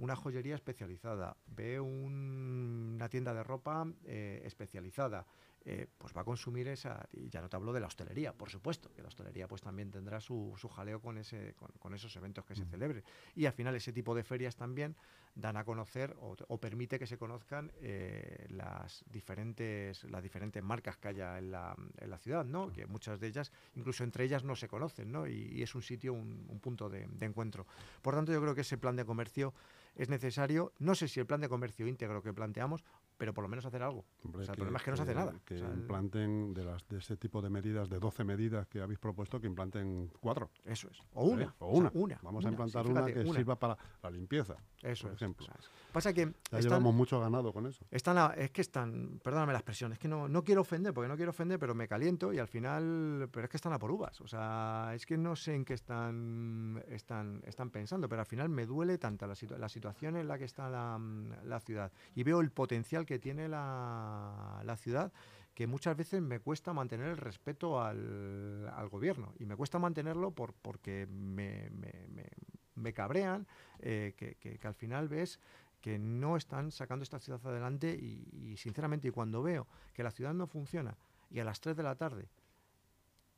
una 0.00 0.16
joyería 0.16 0.56
especializada, 0.56 1.36
ve 1.46 1.78
una 1.78 3.08
tienda 3.08 3.32
de 3.32 3.44
ropa 3.44 3.86
eh, 4.04 4.42
especializada, 4.44 5.24
eh, 5.62 5.86
pues 5.98 6.16
va 6.16 6.22
a 6.22 6.24
consumir 6.24 6.68
esa, 6.68 7.06
y 7.12 7.28
ya 7.28 7.42
no 7.42 7.48
te 7.50 7.56
hablo 7.56 7.72
de 7.72 7.80
la 7.80 7.86
hostelería, 7.86 8.32
por 8.32 8.48
supuesto, 8.48 8.90
que 8.94 9.02
la 9.02 9.08
hostelería 9.08 9.46
pues 9.46 9.60
también 9.60 9.90
tendrá 9.90 10.18
su, 10.18 10.54
su 10.56 10.70
jaleo 10.70 11.00
con, 11.00 11.18
ese, 11.18 11.54
con, 11.78 11.94
esos 11.94 12.16
eventos 12.16 12.46
que 12.46 12.54
se 12.54 12.64
celebren. 12.64 13.04
Y 13.34 13.44
al 13.44 13.52
final 13.52 13.74
ese 13.74 13.92
tipo 13.92 14.14
de 14.14 14.24
ferias 14.24 14.56
también 14.56 14.96
dan 15.34 15.58
a 15.58 15.64
conocer 15.64 16.16
o, 16.18 16.58
permite 16.58 16.98
que 16.98 17.06
se 17.06 17.18
conozcan 17.18 17.70
eh, 17.82 18.46
las, 18.48 19.04
diferentes, 19.10 20.04
las 20.04 20.22
diferentes 20.22 20.62
marcas 20.62 20.96
que 20.96 21.08
haya 21.08 21.38
en 21.38 21.50
la, 21.50 21.76
en 21.98 22.10
la, 22.10 22.18
ciudad, 22.18 22.44
¿no? 22.44 22.72
que 22.72 22.86
muchas 22.86 23.20
de 23.20 23.26
ellas, 23.26 23.52
incluso 23.74 24.02
entre 24.02 24.24
ellas 24.24 24.44
no 24.44 24.56
se 24.56 24.66
conocen, 24.66 25.12
¿no? 25.12 25.26
y, 25.26 25.62
es 25.62 25.74
un 25.74 25.82
sitio, 25.82 26.14
un, 26.14 26.58
punto 26.60 26.88
de, 26.88 27.06
de 27.06 27.26
encuentro. 27.26 27.66
Por 28.00 28.14
tanto, 28.14 28.32
yo 28.32 28.40
creo 28.40 28.54
que 28.54 28.62
ese 28.62 28.78
plan 28.78 28.96
de 28.96 29.04
comercio 29.04 29.52
es 29.94 30.08
necesario, 30.08 30.72
no 30.78 30.94
sé 30.94 31.08
si 31.08 31.20
el 31.20 31.26
plan 31.26 31.40
de 31.40 31.48
comercio 31.48 31.86
íntegro 31.86 32.22
que 32.22 32.32
planteamos, 32.32 32.84
pero 33.20 33.34
por 33.34 33.42
lo 33.42 33.48
menos 33.48 33.66
hacer 33.66 33.82
algo. 33.82 34.06
Hombre, 34.24 34.40
o 34.40 34.44
sea, 34.46 34.52
el 34.52 34.56
que- 34.56 34.60
problema 34.62 34.78
es 34.78 34.82
que 34.84 34.90
no 34.92 34.96
se 34.96 35.02
hace 35.02 35.14
nada. 35.14 35.34
Que 35.44 35.54
O 35.56 35.58
sea, 35.58 35.68
implanten 35.68 36.54
de, 36.54 36.64
las, 36.64 36.88
de 36.88 36.96
ese 36.98 37.18
tipo 37.18 37.42
de 37.42 37.50
medidas, 37.50 37.90
de 37.90 37.98
12 37.98 38.24
medidas 38.24 38.66
que 38.66 38.80
habéis 38.80 38.98
propuesto, 38.98 39.38
que 39.38 39.46
implanten 39.46 40.10
cuatro. 40.20 40.50
Eso 40.64 40.88
es. 40.90 40.96
O 41.12 41.26
una. 41.26 41.42
¿eh? 41.44 41.48
O 41.58 41.76
o 41.78 41.80
sea, 41.82 41.90
una. 41.92 42.18
Vamos 42.22 42.42
a 42.46 42.48
una, 42.48 42.54
implantar 42.54 42.84
sí, 42.86 42.90
una 42.90 43.04
fíjate, 43.04 43.24
que 43.26 43.32
sirva 43.34 43.56
para 43.58 43.76
la 44.02 44.10
limpieza, 44.10 44.54
Eso 44.82 45.02
por 45.08 45.12
es, 45.12 45.16
ejemplo. 45.22 45.46
Pasa 45.92 46.14
que 46.14 46.24
Ya 46.24 46.30
están, 46.30 46.62
llevamos 46.62 46.94
mucho 46.94 47.20
ganado 47.20 47.52
con 47.52 47.66
eso. 47.66 47.84
están 47.90 48.16
a- 48.16 48.32
es 48.38 48.50
que 48.52 48.62
están, 48.62 49.20
perdóname 49.22 49.52
la 49.52 49.58
expresión, 49.58 49.92
es 49.92 49.98
que 49.98 50.08
no, 50.08 50.26
no 50.26 50.42
quiero 50.42 50.62
ofender, 50.62 50.94
porque 50.94 51.08
no 51.08 51.16
quiero 51.16 51.30
ofender, 51.30 51.58
pero 51.58 51.74
me 51.74 51.86
caliento 51.88 52.32
y 52.32 52.38
al 52.38 52.48
final, 52.48 53.28
pero 53.30 53.44
es 53.44 53.50
que 53.50 53.58
están 53.58 53.74
a 53.74 53.78
por 53.78 53.90
uvas. 53.90 54.18
O 54.22 54.28
sea, 54.28 54.92
es 54.94 55.04
que 55.04 55.18
no 55.18 55.36
sé 55.36 55.54
en 55.54 55.66
qué 55.66 55.74
están, 55.74 56.82
están, 56.88 57.42
están 57.44 57.68
pensando, 57.70 58.08
pero 58.08 58.20
al 58.22 58.26
final 58.26 58.48
me 58.48 58.64
duele 58.64 58.96
tanto 58.96 59.26
la, 59.26 59.34
situa- 59.34 59.58
la 59.58 59.68
situación 59.68 60.16
en 60.16 60.26
la 60.26 60.38
que 60.38 60.44
está 60.44 60.70
la, 60.70 60.98
la 61.44 61.60
ciudad 61.60 61.92
y 62.14 62.22
veo 62.22 62.40
el 62.40 62.50
potencial 62.50 63.04
que 63.04 63.09
tiene 63.18 63.48
la, 63.48 64.62
la 64.64 64.76
ciudad 64.76 65.12
que 65.54 65.66
muchas 65.66 65.96
veces 65.96 66.22
me 66.22 66.40
cuesta 66.40 66.72
mantener 66.72 67.08
el 67.08 67.16
respeto 67.16 67.82
al, 67.82 68.68
al 68.74 68.88
gobierno. 68.88 69.34
Y 69.38 69.44
me 69.46 69.56
cuesta 69.56 69.78
mantenerlo 69.78 70.30
por, 70.30 70.54
porque 70.54 71.06
me, 71.06 71.68
me- 71.70 72.06
me- 72.08 72.30
me 72.76 72.92
cabrean 72.94 73.46
eh, 73.80 74.14
que, 74.16 74.36
que- 74.36 74.58
que 74.58 74.66
al 74.68 74.74
final 74.74 75.08
ves 75.08 75.38
que 75.82 75.98
no 75.98 76.36
están 76.36 76.70
sacando 76.70 77.02
esta 77.02 77.18
ciudad 77.18 77.40
adelante 77.46 77.94
y, 77.94 78.54
sinceramente 78.56 79.10
cuando 79.12 79.42
veo 79.42 79.66
que 79.94 80.02
la 80.02 80.10
ciudad 80.10 80.32
no 80.34 80.46
funciona 80.46 80.96
y 81.30 81.40
a 81.40 81.44
las 81.44 81.60
3 81.60 81.76
de 81.76 81.82
la 81.82 81.94
tarde 81.96 82.28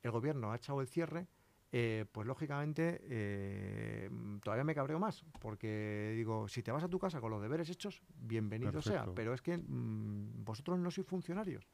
el 0.03 0.11
gobierno 0.11 0.51
ha 0.53 0.57
echado 0.57 0.81
el 0.81 0.89
cierre, 0.89 1.29
eh, 1.75 2.05
pues 2.13 2.27
lógicamente 2.27 3.01
eh, 3.05 4.11
todavía 4.45 4.63
me 4.65 4.75
cabreo 4.75 4.99
más, 4.99 5.25
porque 5.41 6.13
digo, 6.15 6.47
si 6.47 6.63
te 6.63 6.71
vas 6.71 6.85
a 6.85 6.89
tu 6.89 6.99
casa 6.99 7.21
con 7.21 7.31
los 7.31 7.41
deberes 7.41 7.71
hechos, 7.71 8.03
bienvenido 8.15 8.83
sea, 8.83 9.07
pero 9.15 9.33
es 9.33 9.41
que 9.41 9.57
mm, 9.57 10.45
vosotros 10.45 10.79
no 10.79 10.91
sois 10.91 11.07
funcionarios. 11.07 11.67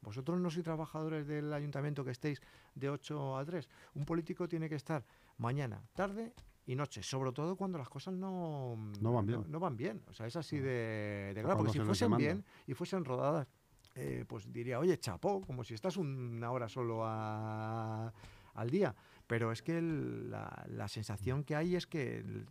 Vosotros 0.00 0.40
no 0.40 0.50
sois 0.50 0.64
trabajadores 0.64 1.26
del 1.28 1.52
ayuntamiento 1.52 2.02
que 2.04 2.10
estéis 2.10 2.40
de 2.74 2.88
8 2.90 3.36
a 3.36 3.44
3. 3.44 3.68
Un 3.94 4.04
político 4.04 4.48
tiene 4.48 4.68
que 4.68 4.74
estar 4.74 5.04
mañana, 5.36 5.80
tarde 5.94 6.32
y 6.66 6.74
noche, 6.74 7.02
sobre 7.02 7.30
todo 7.32 7.54
cuando 7.54 7.76
las 7.78 7.88
cosas 7.88 8.14
no, 8.14 8.74
No 9.00 9.12
van 9.12 9.26
bien. 9.26 9.44
No, 9.48 9.60
van 9.60 9.76
bien. 9.76 10.02
O 10.08 10.14
sea, 10.14 10.26
es 10.26 10.34
así 10.34 10.56
No. 10.56 10.62
de, 10.64 11.32
de 11.34 11.42
claro, 11.42 11.58
porque 11.58 11.72
si 11.72 11.80
fuesen 11.80 12.16
bien 12.16 12.44
y 12.66 12.74
fuesen 12.74 13.04
rodadas, 13.04 13.46
eh, 13.94 14.24
pues 14.26 14.50
diría, 14.50 14.78
oye, 14.80 14.98
chapó, 14.98 15.40
como 15.42 15.62
si 15.62 15.74
estás 15.74 15.96
una 15.98 16.50
hora 16.50 16.68
solo 16.68 17.02
a- 17.04 18.12
al 18.54 18.70
día. 18.70 18.94
Pero 19.26 19.50
es 19.52 19.62
que 19.62 19.78
el- 19.78 20.30
la, 20.30 20.64
la 20.68 20.88
sensación 20.88 21.44
que 21.44 21.56
hay 21.56 21.74
es 21.76 21.86
que, 21.86 22.18
el- 22.18 22.46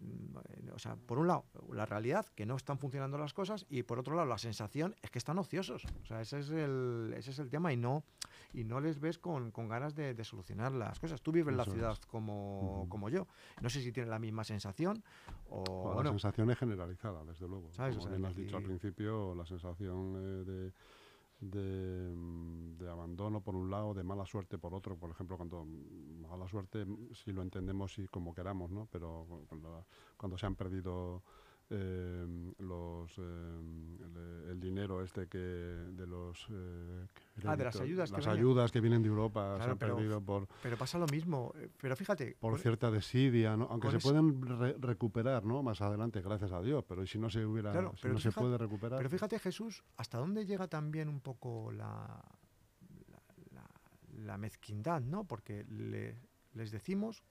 o 0.73 0.79
sea, 0.79 0.95
por 0.95 1.19
un 1.19 1.27
lado, 1.27 1.45
la 1.71 1.85
realidad, 1.85 2.25
que 2.35 2.45
no 2.45 2.55
están 2.55 2.79
funcionando 2.79 3.17
las 3.17 3.33
cosas, 3.33 3.65
y 3.69 3.83
por 3.83 3.99
otro 3.99 4.15
lado, 4.15 4.27
la 4.27 4.37
sensación 4.37 4.95
es 5.03 5.11
que 5.11 5.19
están 5.19 5.37
ociosos. 5.37 5.83
O 6.01 6.05
sea, 6.05 6.21
ese 6.21 6.39
es 6.39 6.49
el, 6.49 7.13
ese 7.15 7.31
es 7.31 7.39
el 7.39 7.49
tema 7.49 7.71
y 7.73 7.77
no, 7.77 8.03
y 8.53 8.63
no 8.63 8.79
les 8.79 8.99
ves 8.99 9.19
con, 9.19 9.51
con 9.51 9.67
ganas 9.67 9.93
de, 9.95 10.13
de 10.13 10.23
solucionar 10.23 10.71
las 10.71 10.99
cosas. 10.99 11.21
Tú 11.21 11.31
vives 11.31 11.55
la 11.55 11.63
Eso 11.63 11.71
ciudad 11.73 11.97
como, 12.07 12.79
Ujú. 12.81 12.89
como 12.89 13.09
yo. 13.09 13.27
No 13.61 13.69
sé 13.69 13.81
si 13.81 13.91
tienes 13.91 14.09
la 14.09 14.17
misma 14.19 14.43
sensación 14.43 15.03
o, 15.49 16.01
la 16.03 16.09
sensación 16.09 16.49
es 16.49 16.57
generalizada, 16.57 17.23
desde 17.25 17.47
luego. 17.47 17.71
¿Sabes? 17.73 17.95
O 17.97 17.99
Como 17.99 18.09
sea, 18.09 18.17
bien 18.17 18.25
has 18.29 18.35
dicho 18.35 18.57
al 18.57 18.63
principio, 18.63 19.35
la 19.35 19.45
sensación 19.45 20.15
eh, 20.15 20.43
de, 20.49 20.73
de, 21.41 22.13
mm, 22.15 22.77
de 22.77 22.89
abandono 22.89 23.41
por 23.41 23.55
un 23.55 23.69
lado, 23.71 23.93
de 23.93 24.03
mala 24.03 24.25
suerte 24.25 24.57
por 24.59 24.73
otro. 24.75 24.97
Por 24.97 25.11
ejemplo, 25.11 25.37
cuando 25.37 25.65
mm, 25.65 26.21
mala 26.29 26.47
suerte, 26.47 26.85
mm, 26.85 27.13
si 27.15 27.31
lo 27.33 27.41
entendemos 27.41 27.97
y 27.99 28.07
como 28.07 28.33
queramos, 28.33 28.71
¿no? 28.71 28.87
Pero 28.91 29.25
cu- 29.29 29.45
cuando, 29.47 29.85
cuando 30.17 30.37
se 30.37 30.45
han 30.45 30.55
perdido 30.55 31.23
eh, 31.73 32.53
los 32.59 33.17
eh, 33.17 33.21
el, 33.21 34.49
el 34.51 34.59
dinero 34.59 35.01
este 35.01 35.27
que 35.27 35.37
de 35.37 36.05
los 36.05 36.45
eh, 36.51 37.07
Ah, 37.45 37.55
de 37.55 37.63
las 37.63 37.79
ayudas 37.79 38.11
que 38.11 38.17
las 38.17 38.25
venían. 38.25 38.39
ayudas 38.45 38.71
que 38.71 38.81
vienen 38.81 39.01
de 39.01 39.07
Europa 39.07 39.57
se 39.63 39.69
han 39.71 39.77
pero- 39.77 39.95
perdido 39.95 40.21
por 40.21 40.47
pero 40.61 40.77
pasa 40.77 40.99
lo 40.99 41.07
mismo. 41.07 41.53
eh, 41.55 41.69
Pero 41.81 41.95
fíjate, 41.95 42.35
por 42.39 42.59
cierta 42.59 42.91
desidia, 42.91 43.55
¿no? 43.57 43.67
aunque 43.71 43.89
se 43.89 43.99
pueden 43.99 44.41
re- 44.41 44.75
recuperar 44.79 45.45
¿no? 45.45 45.63
más 45.63 45.81
adelante, 45.81 46.21
gracias 46.21 46.51
a 46.51 46.61
Dios, 46.61 46.83
pero 46.87 47.01
¿y 47.03 47.07
si 47.07 47.17
no 47.17 47.29
se 47.29 47.45
hubiera, 47.45 47.71
Claro, 47.71 47.93
si 47.95 48.01
pero 48.03 48.13
no 48.15 48.19
se 48.19 48.31
puede 48.31 48.57
recuperar? 48.57 48.97
Pero 48.97 49.09
fíjate, 49.09 49.39
Jesús, 49.39 49.83
hasta 49.97 50.17
dónde 50.17 50.45
llega 50.45 50.67
también 50.67 51.07
un 51.09 51.21
poco 51.21 51.71
la, 51.71 52.21
la, 53.09 53.21
la- 53.53 54.23
la 54.25 54.37
mezquindad, 54.37 55.01
¿no? 55.01 55.23
Porque 55.23 55.63
le- 55.69 56.19
les 56.53 56.69
decimos 56.71 57.23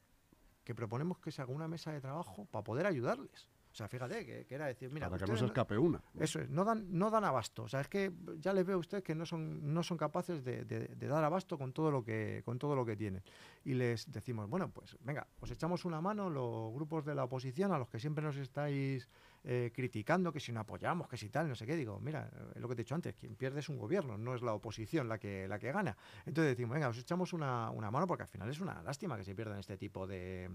que 0.64 0.74
proponemos 0.74 1.18
que 1.18 1.30
se 1.30 1.42
haga 1.42 1.52
una 1.52 1.68
mesa 1.68 1.92
de 1.92 2.00
trabajo 2.00 2.46
para 2.50 2.64
poder 2.64 2.86
ayudarles. 2.86 3.48
O 3.72 3.74
sea, 3.74 3.86
fíjate, 3.86 4.26
que, 4.26 4.46
que 4.46 4.54
era 4.56 4.66
decir, 4.66 4.90
mira, 4.90 5.06
para 5.08 5.18
que 5.26 5.30
no 5.32 5.38
se 5.38 5.44
escape 5.46 5.78
una. 5.78 6.02
eso 6.18 6.40
es, 6.40 6.50
no 6.50 6.64
dan, 6.64 6.86
no 6.90 7.08
dan 7.08 7.24
abasto. 7.24 7.62
O 7.62 7.68
sea, 7.68 7.80
es 7.80 7.88
que 7.88 8.10
ya 8.38 8.52
les 8.52 8.66
veo 8.66 8.74
a 8.76 8.78
ustedes 8.80 9.04
que 9.04 9.14
no 9.14 9.24
son, 9.24 9.72
no 9.72 9.82
son 9.84 9.96
capaces 9.96 10.42
de, 10.44 10.64
de- 10.64 10.88
de 10.88 11.06
dar 11.08 11.22
abasto 11.22 11.56
con 11.56 11.72
todo 11.72 11.90
lo 11.92 12.02
que, 12.02 12.42
con 12.44 12.58
todo 12.58 12.74
lo 12.74 12.84
que 12.84 12.96
tienen. 12.96 13.22
Y 13.64 13.74
les 13.74 14.10
decimos, 14.10 14.48
bueno, 14.50 14.70
pues 14.70 14.96
venga, 15.00 15.26
os 15.38 15.50
echamos 15.52 15.84
una 15.84 16.00
mano 16.00 16.28
los 16.30 16.72
grupos 16.74 17.04
de 17.04 17.14
la 17.14 17.22
oposición, 17.24 17.70
a 17.72 17.78
los 17.78 17.88
que 17.88 18.00
siempre 18.00 18.24
nos 18.24 18.36
estáis 18.38 19.08
eh, 19.44 19.70
criticando, 19.72 20.32
que 20.32 20.40
si 20.40 20.50
no 20.50 20.60
apoyamos, 20.60 21.06
que 21.08 21.16
si 21.16 21.28
tal, 21.28 21.48
no 21.48 21.54
sé 21.54 21.64
qué. 21.64 21.76
Digo, 21.76 22.00
mira, 22.00 22.28
eh, 22.34 22.52
es 22.56 22.60
lo 22.60 22.68
que 22.68 22.74
te 22.74 22.82
he 22.82 22.84
dicho 22.84 22.96
antes, 22.96 23.14
quien 23.14 23.36
pierde 23.36 23.60
es 23.60 23.68
un 23.68 23.78
gobierno, 23.78 24.18
no 24.18 24.34
es 24.34 24.42
la 24.42 24.52
oposición 24.52 25.08
la 25.08 25.18
que, 25.18 25.46
la 25.46 25.60
que 25.60 25.70
gana. 25.70 25.96
Entonces 26.26 26.56
decimos, 26.56 26.74
venga, 26.74 26.88
os 26.88 26.98
echamos 26.98 27.32
una, 27.32 27.70
una 27.70 27.90
mano 27.92 28.08
porque 28.08 28.24
al 28.24 28.28
final 28.28 28.48
es 28.50 28.60
una 28.60 28.82
lástima 28.82 29.16
que 29.16 29.22
se 29.24 29.34
pierdan 29.36 29.60
este 29.60 29.76
tipo 29.76 30.06
de, 30.08 30.50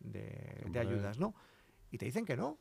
de, 0.00 0.64
ayudas, 0.80 1.18
¿no? 1.18 1.34
Y 1.90 1.98
te 1.98 2.06
dicen 2.06 2.24
que 2.24 2.36
no, 2.36 2.58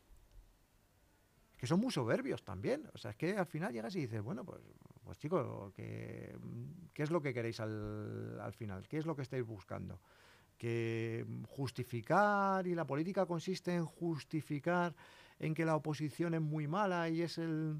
que 1.58 1.68
son 1.68 1.80
muy 1.80 1.92
soberbios 1.92 2.44
también. 2.44 2.90
O 2.94 2.98
sea, 2.98 3.12
es 3.12 3.18
que 3.18 3.38
al 3.38 3.46
final 3.46 3.74
llegas 3.74 3.96
y 3.96 4.02
dices, 4.02 4.22
bueno, 4.22 4.44
pues, 4.44 4.62
pues 5.04 5.18
chicos, 5.18 5.74
¿qué, 5.74 6.36
qué 6.94 7.04
es 7.04 7.12
lo 7.12 7.22
que 7.22 7.34
queréis 7.34 7.60
al, 7.60 8.40
al 8.40 8.54
final? 8.54 8.88
¿Qué 8.88 8.98
es 8.98 9.06
lo 9.06 9.16
que 9.16 9.22
estáis 9.22 9.46
buscando? 9.46 10.00
Que 10.58 11.26
justificar, 11.48 12.66
y 12.68 12.76
la 12.76 12.86
política 12.86 13.26
consiste 13.26 13.74
en 13.74 13.86
justificar 13.86 14.96
en 15.40 15.54
que 15.54 15.66
la 15.66 15.76
oposición 15.76 16.34
es 16.34 16.42
muy 16.42 16.68
mala 16.68 17.10
y 17.10 17.22
es 17.22 17.38
el... 17.38 17.78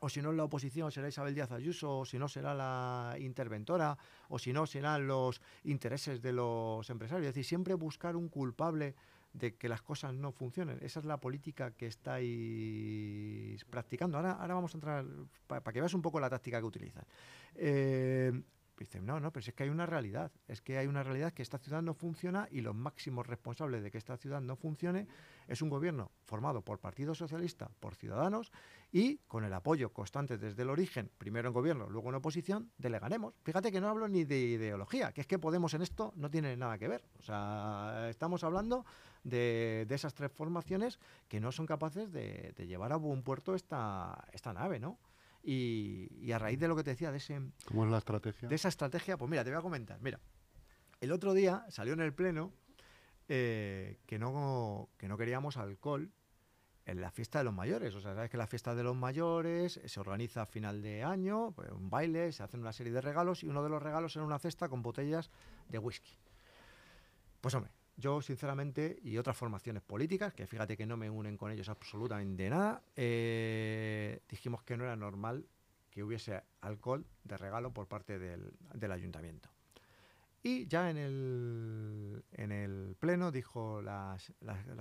O 0.00 0.08
si 0.10 0.20
no 0.20 0.32
es 0.32 0.36
la 0.36 0.44
oposición 0.44 0.92
será 0.92 1.08
Isabel 1.08 1.34
Díaz 1.34 1.50
Ayuso, 1.50 2.00
o 2.00 2.04
si 2.04 2.18
no 2.18 2.28
será 2.28 2.52
la 2.52 3.16
interventora, 3.18 3.96
o 4.28 4.38
si 4.38 4.52
no 4.52 4.66
serán 4.66 5.06
los 5.06 5.40
intereses 5.62 6.20
de 6.20 6.32
los 6.32 6.90
empresarios. 6.90 7.28
Es 7.28 7.34
decir, 7.34 7.46
siempre 7.46 7.72
buscar 7.72 8.14
un 8.14 8.28
culpable 8.28 8.94
de 9.34 9.56
que 9.56 9.68
las 9.68 9.82
cosas 9.82 10.14
no 10.14 10.32
funcionen. 10.32 10.78
Esa 10.80 11.00
es 11.00 11.04
la 11.04 11.18
política 11.18 11.72
que 11.72 11.86
estáis 11.86 13.64
practicando. 13.64 14.16
Ahora, 14.16 14.32
ahora 14.32 14.54
vamos 14.54 14.74
a 14.74 14.78
entrar, 14.78 15.04
para 15.46 15.72
que 15.72 15.80
veas 15.80 15.92
un 15.92 16.02
poco 16.02 16.20
la 16.20 16.30
táctica 16.30 16.60
que 16.60 16.64
utilizan. 16.64 17.04
Eh, 17.56 18.32
dicen, 18.82 19.06
no, 19.06 19.20
no, 19.20 19.32
pero 19.32 19.46
es 19.46 19.54
que 19.54 19.62
hay 19.62 19.68
una 19.68 19.86
realidad. 19.86 20.32
Es 20.48 20.60
que 20.60 20.78
hay 20.78 20.88
una 20.88 21.04
realidad 21.04 21.32
que 21.32 21.42
esta 21.42 21.58
ciudad 21.58 21.82
no 21.82 21.94
funciona 21.94 22.48
y 22.50 22.60
los 22.60 22.74
máximos 22.74 23.26
responsables 23.26 23.84
de 23.84 23.92
que 23.92 23.98
esta 23.98 24.16
ciudad 24.16 24.40
no 24.40 24.56
funcione 24.56 25.06
es 25.46 25.62
un 25.62 25.68
gobierno 25.68 26.10
formado 26.24 26.62
por 26.62 26.80
Partido 26.80 27.14
Socialista, 27.14 27.70
por 27.78 27.94
Ciudadanos 27.94 28.50
y 28.90 29.18
con 29.28 29.44
el 29.44 29.52
apoyo 29.52 29.92
constante 29.92 30.36
desde 30.36 30.62
el 30.62 30.70
origen, 30.70 31.10
primero 31.18 31.48
en 31.48 31.54
gobierno, 31.54 31.88
luego 31.88 32.08
en 32.08 32.16
oposición, 32.16 32.72
de 32.78 32.90
Leganemos. 32.90 33.34
Fíjate 33.44 33.70
que 33.70 33.80
no 33.80 33.88
hablo 33.88 34.08
ni 34.08 34.24
de 34.24 34.38
ideología, 34.38 35.12
que 35.12 35.20
es 35.20 35.26
que 35.26 35.38
Podemos 35.44 35.74
en 35.74 35.82
esto 35.82 36.14
no 36.16 36.30
tiene 36.30 36.56
nada 36.56 36.78
que 36.78 36.88
ver. 36.88 37.04
O 37.18 37.22
sea, 37.22 38.06
estamos 38.08 38.44
hablando 38.44 38.86
de, 39.24 39.84
de 39.86 39.94
esas 39.94 40.14
tres 40.14 40.32
formaciones 40.32 40.98
que 41.28 41.38
no 41.38 41.52
son 41.52 41.66
capaces 41.66 42.10
de, 42.12 42.54
de 42.56 42.66
llevar 42.66 42.92
a 42.92 42.96
buen 42.96 43.22
puerto 43.22 43.54
esta, 43.54 44.24
esta 44.32 44.54
nave, 44.54 44.80
¿no? 44.80 44.98
Y, 45.46 46.08
y 46.20 46.32
a 46.32 46.38
raíz 46.38 46.58
de 46.58 46.68
lo 46.68 46.74
que 46.74 46.82
te 46.82 46.90
decía, 46.90 47.12
de, 47.12 47.18
ese, 47.18 47.38
¿Cómo 47.66 47.84
es 47.84 47.90
la 47.90 47.98
estrategia? 47.98 48.48
de 48.48 48.54
esa 48.54 48.68
estrategia, 48.68 49.18
pues 49.18 49.30
mira, 49.30 49.44
te 49.44 49.50
voy 49.50 49.58
a 49.58 49.62
comentar. 49.62 50.00
Mira, 50.00 50.18
el 51.00 51.12
otro 51.12 51.34
día 51.34 51.66
salió 51.68 51.92
en 51.92 52.00
el 52.00 52.14
Pleno 52.14 52.52
eh, 53.28 53.98
que, 54.06 54.18
no, 54.18 54.88
que 54.96 55.06
no 55.06 55.18
queríamos 55.18 55.58
alcohol 55.58 56.10
en 56.86 57.00
la 57.00 57.10
fiesta 57.10 57.38
de 57.38 57.44
los 57.44 57.54
mayores. 57.54 57.94
O 57.94 58.00
sea, 58.00 58.14
sabes 58.14 58.30
que 58.30 58.36
la 58.36 58.46
fiesta 58.46 58.74
de 58.74 58.82
los 58.82 58.96
mayores 58.96 59.80
se 59.84 60.00
organiza 60.00 60.42
a 60.42 60.46
final 60.46 60.82
de 60.82 61.02
año, 61.02 61.52
pues, 61.52 61.70
un 61.70 61.90
baile, 61.90 62.32
se 62.32 62.42
hacen 62.42 62.60
una 62.60 62.72
serie 62.72 62.92
de 62.92 63.00
regalos 63.00 63.42
y 63.42 63.48
uno 63.48 63.62
de 63.62 63.68
los 63.68 63.82
regalos 63.82 64.16
era 64.16 64.24
una 64.24 64.38
cesta 64.38 64.68
con 64.68 64.82
botellas 64.82 65.30
de 65.68 65.78
whisky. 65.78 66.16
Pues 67.40 67.54
hombre, 67.54 67.70
yo 67.96 68.20
sinceramente 68.20 68.98
y 69.02 69.18
otras 69.18 69.36
formaciones 69.36 69.82
políticas, 69.82 70.34
que 70.34 70.46
fíjate 70.46 70.76
que 70.76 70.86
no 70.86 70.96
me 70.96 71.10
unen 71.10 71.36
con 71.36 71.50
ellos 71.50 71.68
absolutamente 71.68 72.50
nada, 72.50 72.82
eh, 72.96 74.20
dijimos 74.28 74.62
que 74.62 74.76
no 74.76 74.84
era 74.84 74.96
normal 74.96 75.46
que 75.90 76.02
hubiese 76.02 76.42
alcohol 76.60 77.06
de 77.22 77.36
regalo 77.36 77.72
por 77.72 77.86
parte 77.86 78.18
del, 78.18 78.52
del 78.74 78.92
ayuntamiento. 78.92 79.48
Y 80.42 80.66
ya 80.66 80.90
en 80.90 80.98
el, 80.98 82.24
en 82.32 82.52
el 82.52 82.96
pleno 82.98 83.30
dijo 83.30 83.80
la, 83.80 84.18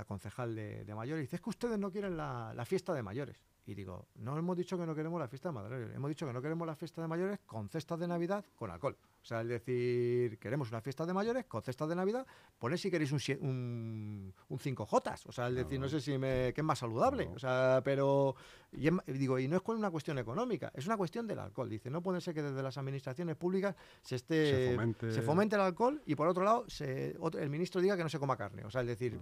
concejal 0.06 0.56
de, 0.56 0.84
de 0.84 0.96
mayores, 0.96 1.22
dice, 1.22 1.38
es 1.38 1.42
que 1.42 1.50
ustedes 1.52 1.80
no 1.80 1.92
quieren 1.92 2.18
la, 2.18 2.52
la 2.54 2.66
fiesta 2.66 2.94
de 2.94 3.02
mayores. 3.02 3.38
Y 3.66 3.76
digo, 3.76 4.08
no 4.16 4.38
hemos 4.38 4.58
dicho 4.58 4.78
que 4.78 4.86
no 4.86 4.94
queremos 4.94 5.20
la 5.20 5.28
fiesta 5.28 5.50
de 5.50 5.54
mayores, 5.54 5.96
hemos 5.96 6.10
dicho 6.10 6.28
que 6.28 6.34
no 6.34 6.42
queremos 6.42 6.68
la 6.68 6.76
fiesta 6.76 7.02
de 7.02 7.08
mayores 7.08 7.40
con 7.46 7.70
cestas 7.70 8.00
de 8.00 8.08
Navidad 8.08 8.44
con 8.56 8.70
alcohol. 8.70 8.98
O 9.22 9.26
sea, 9.26 9.42
es 9.42 9.48
decir, 9.48 10.38
queremos 10.38 10.70
una 10.70 10.82
fiesta 10.82 11.06
de 11.06 11.14
mayores 11.14 11.46
con 11.46 11.62
cestas 11.62 11.88
de 11.88 11.96
Navidad, 11.96 12.28
poned 12.60 12.76
si 12.76 12.92
queréis 12.92 13.14
un, 13.14 13.22
un, 13.40 14.34
un 14.50 14.60
5J. 14.60 15.22
O 15.28 15.32
sea, 15.32 15.48
es 15.48 15.56
decir, 15.56 15.80
no 15.80 15.88
sé 15.88 16.02
si 16.02 16.18
me, 16.18 16.52
qué 16.54 16.60
es 16.60 16.66
más 16.66 16.80
saludable. 16.80 17.30
O 17.34 17.40
sea, 17.40 17.82
pero, 17.86 18.36
y 18.74 18.90
digo, 19.14 19.40
y 19.40 19.48
no 19.48 19.56
es 19.56 19.62
con 19.62 19.78
una 19.78 19.92
cuestión 19.92 20.20
económica, 20.20 20.74
es 20.76 20.86
una 20.86 20.98
cuestión 20.98 21.26
del 21.26 21.40
alcohol. 21.40 21.70
Dice, 21.70 21.90
no 21.90 22.02
puede 22.02 22.20
ser 22.20 22.34
que 22.34 22.44
desde 22.44 22.62
las 22.62 22.78
administraciones 22.78 23.38
públicas 23.38 23.78
se 24.02 24.16
esté 24.16 24.78
se 25.10 25.22
fomente, 25.22 25.56
el 25.56 25.62
alcohol 25.62 26.02
y 26.06 26.16
por 26.16 26.28
otro 26.28 26.44
lado 26.44 26.66
se, 26.68 27.16
el 27.40 27.50
ministro 27.50 27.80
diga 27.80 27.96
que 27.96 28.04
no 28.04 28.10
se 28.10 28.20
coma 28.20 28.36
carne. 28.36 28.66
O 28.66 28.70
sea, 28.70 28.82
es 28.82 28.88
decir, 28.88 29.18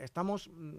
estamos 0.00 0.48
mm, 0.48 0.72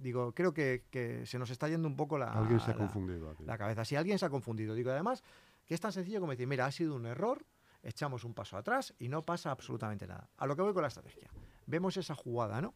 digo, 0.00 0.32
creo 0.32 0.52
que, 0.52 1.22
se 1.26 1.38
nos 1.38 1.50
está 1.50 1.68
yendo 1.68 1.88
un 1.88 1.96
poco 1.96 2.18
la, 2.18 2.32
alguien 2.32 2.60
se 2.60 2.70
ha 2.70 2.74
confundido 2.74 3.34
la 3.44 3.58
cabeza. 3.58 3.84
Si 3.84 3.96
alguien 3.96 4.18
se 4.18 4.26
ha 4.26 4.30
confundido, 4.30 4.74
digo, 4.74 4.90
además, 4.90 5.22
que 5.66 5.74
es 5.74 5.80
tan 5.80 5.92
sencillo 5.92 6.20
como 6.20 6.32
decir, 6.32 6.46
mira, 6.46 6.66
ha 6.66 6.72
sido 6.72 6.94
un 6.94 7.06
error, 7.06 7.44
echamos 7.82 8.24
un 8.24 8.34
paso 8.34 8.56
atrás 8.56 8.94
y 8.98 9.08
no 9.08 9.22
pasa 9.22 9.50
absolutamente 9.50 10.06
nada. 10.06 10.28
A 10.36 10.46
lo 10.46 10.56
que 10.56 10.62
voy 10.62 10.72
con 10.72 10.82
la 10.82 10.88
estrategia. 10.88 11.30
Vemos 11.66 11.96
esa 11.96 12.14
jugada, 12.14 12.60
¿no? 12.60 12.74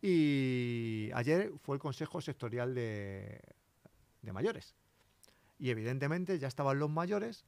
Y 0.00 1.10
ayer 1.14 1.52
fue 1.62 1.76
el 1.76 1.80
Consejo 1.80 2.20
Sectorial 2.20 2.74
de, 2.74 3.40
mayores. 4.32 4.74
Y 5.58 5.70
evidentemente 5.70 6.38
ya 6.38 6.48
estaban 6.48 6.78
los 6.78 6.90
mayores 6.90 7.44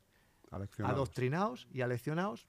adoctrinados 0.50 1.66
y 1.72 1.80
aleccionados 1.80 2.46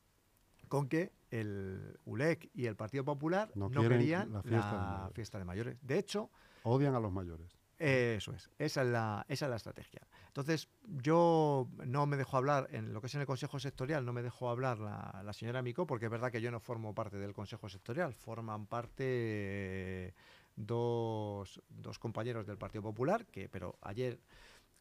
con 0.67 0.87
que 0.87 1.11
el 1.31 1.99
ULEC 2.05 2.49
y 2.53 2.67
el 2.67 2.75
Partido 2.75 3.03
Popular 3.03 3.51
no, 3.55 3.69
querían 3.69 4.31
la 4.31 5.09
fiesta 5.13 5.39
de 5.39 5.45
mayores. 5.45 5.77
De 5.81 5.99
hecho... 5.99 6.29
Odian 6.65 6.95
a 6.95 6.99
los 6.99 7.11
mayores. 7.11 7.55
Eso 7.77 8.31
es, 8.31 8.49
esa 8.57 8.81
es, 8.81 8.87
la, 8.87 9.55
estrategia. 9.55 10.01
Entonces, 10.27 10.69
yo 10.83 11.67
no 11.85 12.05
me 12.05 12.15
dejo 12.15 12.37
hablar, 12.37 12.67
en 12.71 12.93
lo 12.93 13.01
que 13.01 13.07
es 13.07 13.15
en 13.15 13.21
el 13.21 13.27
Consejo 13.27 13.59
Sectorial, 13.59 14.05
no 14.05 14.13
me 14.13 14.23
dejo 14.23 14.49
hablar 14.49 14.79
la, 14.79 15.33
señora 15.33 15.61
Mico, 15.61 15.85
porque 15.85 16.05
es 16.05 16.11
verdad 16.11 16.31
que 16.31 16.41
yo 16.41 16.51
no 16.51 16.59
formo 16.59 16.95
parte 16.95 17.17
del 17.17 17.33
Consejo 17.33 17.67
Sectorial, 17.67 18.13
forman 18.13 18.65
parte 18.65 20.13
dos, 20.55 21.61
dos 21.69 21.99
compañeros 21.99 22.47
del 22.47 22.57
Partido 22.57 22.81
Popular, 22.81 23.25
que 23.25 23.49
pero 23.49 23.77
ayer 23.81 24.19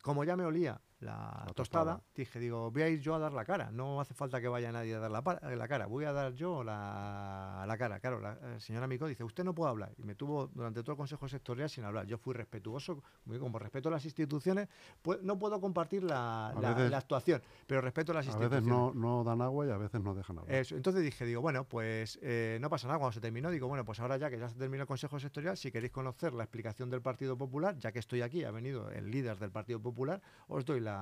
como 0.01 0.23
ya 0.23 0.37
me 0.37 0.45
olía 0.45 0.81
la, 1.05 1.47
tostada, 1.55 2.03
dije, 2.15 2.39
digo, 2.39 2.71
voy 2.71 2.83
a 2.83 2.89
ir 2.89 3.01
yo 3.01 3.15
a 3.15 3.19
dar 3.19 3.33
la 3.33 3.45
cara. 3.45 3.71
No 3.71 4.01
hace 4.01 4.15
falta 4.15 4.41
que 4.41 4.49
vaya 4.49 4.73
nadie 4.73 4.95
a 4.95 4.99
dar 4.99 5.11
la, 5.11 5.23
la 5.55 5.69
cara. 5.69 5.87
Voy 5.87 6.05
a 6.05 6.13
dar 6.13 6.35
yo 6.35 6.65
la, 6.65 7.65
la 7.67 7.79
cara. 7.79 8.01
Claro, 8.01 8.21
la, 8.21 8.59
señora 8.61 8.87
Mico 8.87 9.07
dice, 9.07 9.25
usted 9.25 9.45
no 9.45 9.55
puede 9.55 9.71
hablar. 9.71 9.93
Y 9.97 10.03
me 10.03 10.15
tuvo 10.15 10.49
durante 10.49 10.83
todo 10.83 10.93
el 10.93 10.99
Consejo 10.99 11.29
Sectorial 11.29 11.71
sin 11.71 11.85
hablar. 11.85 12.07
Yo 12.07 12.19
fui 12.19 12.35
respetuoso, 12.35 13.03
como 13.41 13.59
respeto 13.59 13.89
a 13.89 13.93
las 13.93 14.05
instituciones, 14.05 14.69
pues, 15.03 15.23
no 15.23 15.39
puedo 15.39 15.61
compartir 15.61 16.03
la, 16.03 16.49
actuación, 16.95 17.43
pero 17.67 17.81
respeto 17.81 18.13
a 18.13 18.17
las 18.17 18.27
instituciones. 18.27 18.69
A 18.69 18.73
veces 18.73 18.95
no, 18.95 19.25
dan 19.25 19.41
agua 19.41 19.67
y 19.67 19.71
a 19.71 19.77
veces 19.77 20.01
no 20.01 20.15
dejan 20.15 20.39
agua. 20.39 20.51
Entonces 20.51 21.03
dije, 21.03 21.25
digo, 21.25 21.41
bueno, 21.41 21.65
pues 21.65 22.19
eh, 22.23 22.59
no 22.61 22.69
pasa 22.69 22.89
nada. 22.89 22.99
Cuando 22.99 23.13
se 23.13 23.21
terminó, 23.21 23.51
digo, 23.51 23.69
bueno, 23.69 23.85
pues 23.85 24.01
ahora 24.01 24.17
ya 24.17 24.29
que 24.29 24.39
ya 24.39 24.49
se 24.49 24.57
terminó 24.57 24.83
el 24.83 24.89
Consejo 24.89 25.19
Sectorial, 25.21 25.57
si 25.57 25.71
queréis 25.71 25.93
conocer 25.93 26.33
la 26.33 26.45
explicación 26.45 26.91
del 26.91 27.01
Partido 27.01 27.37
Popular, 27.39 27.79
ya 27.79 27.93
que 27.93 28.01
estoy 28.01 28.23
aquí, 28.23 28.45
ha 28.45 28.51
venido 28.51 28.91
el 28.91 29.11
líder 29.11 29.39
del 29.39 29.51
Partido 29.51 29.81
Popular, 29.81 29.95
Popular, 29.95 30.21
os 30.49 30.65
doy 30.65 30.81
la, 30.81 30.94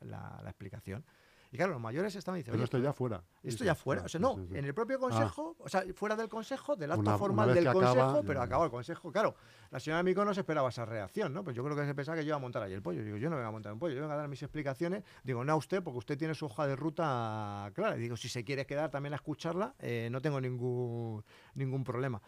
la, 0.00 0.42
explicación. 0.46 1.04
Y 1.50 1.56
claro, 1.56 1.74
los 1.74 1.80
mayores 1.80 2.16
estaban 2.16 2.38
diciendo. 2.38 2.56
Pero 2.56 2.64
esto 2.64 2.78
ya 2.78 2.92
fuera. 2.92 3.22
Esto 3.44 3.62
ya 3.62 3.76
fuera. 3.76 4.02
O 4.02 4.08
sea, 4.08 4.20
no, 4.20 4.36
en 4.52 4.64
el 4.64 4.74
propio 4.74 4.98
consejo, 4.98 5.54
o 5.60 5.68
sea, 5.68 5.84
fuera 5.94 6.16
del 6.16 6.28
consejo, 6.28 6.74
del 6.74 6.90
acto 6.90 7.16
formal 7.16 7.54
del 7.54 7.72
consejo, 7.72 8.22
pero 8.26 8.42
acabó 8.42 8.64
el 8.64 8.72
consejo. 8.72 9.12
Claro, 9.12 9.36
la 9.70 9.78
señora 9.78 10.02
Mico 10.02 10.24
no 10.24 10.34
se 10.34 10.40
esperaba 10.40 10.68
esa 10.68 10.84
reacción, 10.84 11.32
¿no? 11.32 11.44
Pues 11.44 11.54
yo 11.54 11.62
creo 11.62 11.76
que 11.76 11.86
se 11.86 11.94
pensaba 11.94 12.16
que 12.18 12.24
yo 12.24 12.30
iba 12.30 12.36
a 12.36 12.40
montar 12.40 12.64
ahí 12.64 12.72
el 12.72 12.82
pollo. 12.82 13.04
Digo, 13.04 13.18
yo 13.18 13.30
no 13.30 13.36
vengo 13.36 13.48
a 13.48 13.52
montar 13.52 13.72
un 13.72 13.78
pollo, 13.78 13.94
yo 13.94 14.00
vengo 14.00 14.14
a 14.14 14.16
dar 14.16 14.26
mis 14.26 14.42
explicaciones. 14.42 15.04
Digo, 15.22 15.44
no 15.44 15.52
a 15.52 15.56
usted, 15.56 15.80
porque 15.80 15.98
usted 15.98 16.18
tiene 16.18 16.34
su 16.34 16.46
hoja 16.46 16.66
de 16.66 16.74
ruta 16.74 17.70
clara. 17.72 17.96
Y 17.96 18.00
digo, 18.00 18.16
si 18.16 18.28
se 18.28 18.42
quiere 18.42 18.66
quedar 18.66 18.90
también 18.90 19.12
a 19.12 19.16
escucharla, 19.16 19.76
eh, 19.78 20.08
no 20.10 20.20
tengo 20.20 20.40
ningún, 20.40 21.22
ningún 21.54 21.84
problema. 21.84 22.20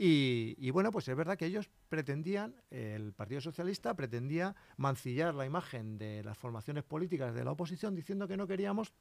Y, 0.00 0.70
bueno, 0.70 0.92
pues 0.92 1.08
es 1.08 1.16
verdad 1.16 1.36
que 1.36 1.46
ellos 1.46 1.68
pretendían, 1.88 2.54
el 2.70 3.12
Partido 3.12 3.40
Socialista 3.40 3.94
pretendía 3.94 4.54
mancillar 4.76 5.34
la 5.34 5.44
imagen 5.44 5.98
de 5.98 6.22
las 6.22 6.38
formaciones 6.38 6.84
políticas 6.84 7.34
de 7.34 7.44
la 7.44 7.50
oposición 7.50 7.96
diciendo 7.96 8.28
que 8.28 8.36
no 8.36 8.46
queríamos 8.46 8.92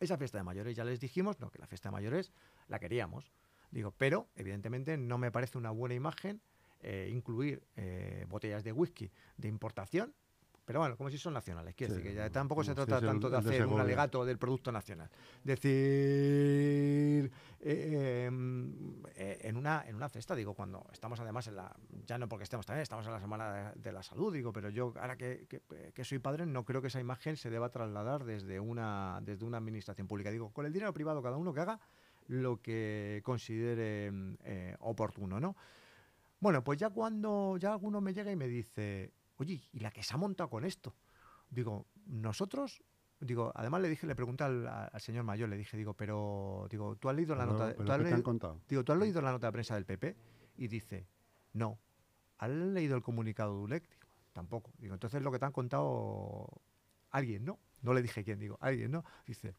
esa 0.00 0.18
fiesta 0.18 0.38
de 0.38 0.44
mayores. 0.44 0.74
Ya 0.74 0.84
les 0.84 0.98
dijimos, 0.98 1.38
no, 1.38 1.50
que 1.50 1.60
la 1.60 1.68
fiesta 1.68 1.88
de 1.88 1.92
mayores 1.92 2.32
la 2.66 2.80
queríamos. 2.80 3.30
Digo, 3.70 3.92
pero 3.96 4.26
evidentemente 4.34 4.96
no 4.96 5.18
me 5.18 5.30
parece 5.30 5.56
una 5.56 5.70
buena 5.70 5.94
imagen 5.94 6.40
eh, 6.82 7.08
incluir 7.12 7.62
eh, 7.76 8.26
botellas 8.28 8.64
de 8.64 8.72
whisky 8.72 9.10
de 9.36 9.48
importación 9.48 10.12
pero 10.64 10.80
bueno, 10.80 10.96
como 10.96 11.10
si 11.10 11.18
son 11.18 11.34
nacionales. 11.34 11.74
Quiere 11.74 11.94
decir 11.94 12.10
que 12.10 12.14
ya 12.14 12.30
tampoco 12.30 12.64
se 12.64 12.74
trata 12.74 13.00
tanto 13.00 13.28
de 13.28 13.36
hacer 13.36 13.66
un 13.66 13.80
alegato 13.80 14.24
del 14.24 14.38
producto 14.38 14.72
nacional. 14.72 15.10
Decir, 15.42 15.70
eh, 17.60 18.24
em, 18.26 19.02
eh, 19.14 19.38
en, 19.42 19.56
una, 19.56 19.84
en 19.86 19.94
una 19.96 20.08
cesta, 20.08 20.34
digo, 20.34 20.54
cuando 20.54 20.86
estamos 20.92 21.20
además 21.20 21.46
en 21.48 21.56
la, 21.56 21.76
ya 22.06 22.16
no 22.18 22.28
porque 22.28 22.44
estemos 22.44 22.64
también, 22.64 22.82
estamos 22.82 23.04
en 23.06 23.12
la 23.12 23.20
Semana 23.20 23.72
de, 23.74 23.92
la 23.92 24.02
Salud, 24.02 24.32
digo, 24.32 24.52
pero 24.52 24.70
yo 24.70 24.94
ahora 25.00 25.16
que, 25.16 25.46
que, 25.94 26.04
soy 26.04 26.18
padre 26.18 26.46
no 26.46 26.64
creo 26.64 26.80
que 26.80 26.88
esa 26.88 27.00
imagen 27.00 27.36
se 27.36 27.50
deba 27.50 27.68
trasladar 27.68 28.24
desde 28.24 28.58
una, 28.58 29.20
desde 29.22 29.44
una 29.44 29.58
administración 29.58 30.08
pública. 30.08 30.30
Digo, 30.30 30.50
con 30.50 30.64
el 30.64 30.72
dinero 30.72 30.92
privado 30.94 31.22
cada 31.22 31.36
uno 31.36 31.52
que 31.52 31.60
haga 31.60 31.80
lo 32.26 32.62
que 32.62 33.20
considere 33.22 34.10
eh, 34.44 34.76
oportuno, 34.80 35.40
¿no? 35.40 35.56
Bueno, 36.40 36.62
pues 36.62 36.78
ya 36.78 36.90
cuando 36.90 37.56
ya 37.58 37.72
alguno 37.72 38.00
me 38.00 38.12
llega 38.12 38.30
y 38.30 38.36
me 38.36 38.48
dice, 38.48 39.12
oye, 39.36 39.62
¿y 39.72 39.80
la 39.80 39.90
que 39.90 40.02
se 40.02 40.14
ha 40.14 40.16
montado 40.16 40.50
con 40.50 40.64
esto? 40.64 40.94
Digo, 41.50 41.86
nosotros, 42.06 42.82
digo, 43.20 43.52
además 43.54 43.82
le 43.82 43.88
dije, 43.88 44.06
le 44.06 44.14
pregunté 44.14 44.44
al, 44.44 44.90
señor 44.98 45.24
mayor, 45.24 45.48
le 45.48 45.56
dije, 45.56 45.76
digo, 45.76 45.94
pero, 45.94 46.66
digo, 46.70 46.96
¿tú 46.96 47.08
has 47.08 47.16
leído 47.16 47.34
la 47.34 47.46
nota? 47.46 47.74
¿tú 47.74 47.90
has 47.90 48.00
leído, 48.00 48.62
digo, 48.68 48.84
¿tú 48.84 48.92
has 48.92 48.98
leído 48.98 49.22
la 49.22 49.32
nota 49.32 49.46
de 49.48 49.52
prensa 49.52 49.74
del 49.74 49.84
PP? 49.84 50.16
Y 50.56 50.68
dice, 50.68 51.06
no. 51.52 51.78
¿Has 52.38 52.50
leído 52.50 52.96
el 52.96 53.02
comunicado 53.02 53.54
de 53.56 53.62
ULEC? 53.62 53.88
Digo, 53.88 54.06
tampoco. 54.32 54.72
Digo, 54.78 54.94
entonces 54.94 55.22
lo 55.22 55.30
que 55.30 55.38
te 55.38 55.44
han 55.44 55.52
contado 55.52 56.48
alguien, 57.10 57.44
¿no? 57.44 57.58
No 57.82 57.94
le 57.94 58.02
dije 58.02 58.24
quién, 58.24 58.38
digo, 58.38 58.58
alguien, 58.60 58.90
¿no? 58.90 59.04
Dice, 59.26 59.54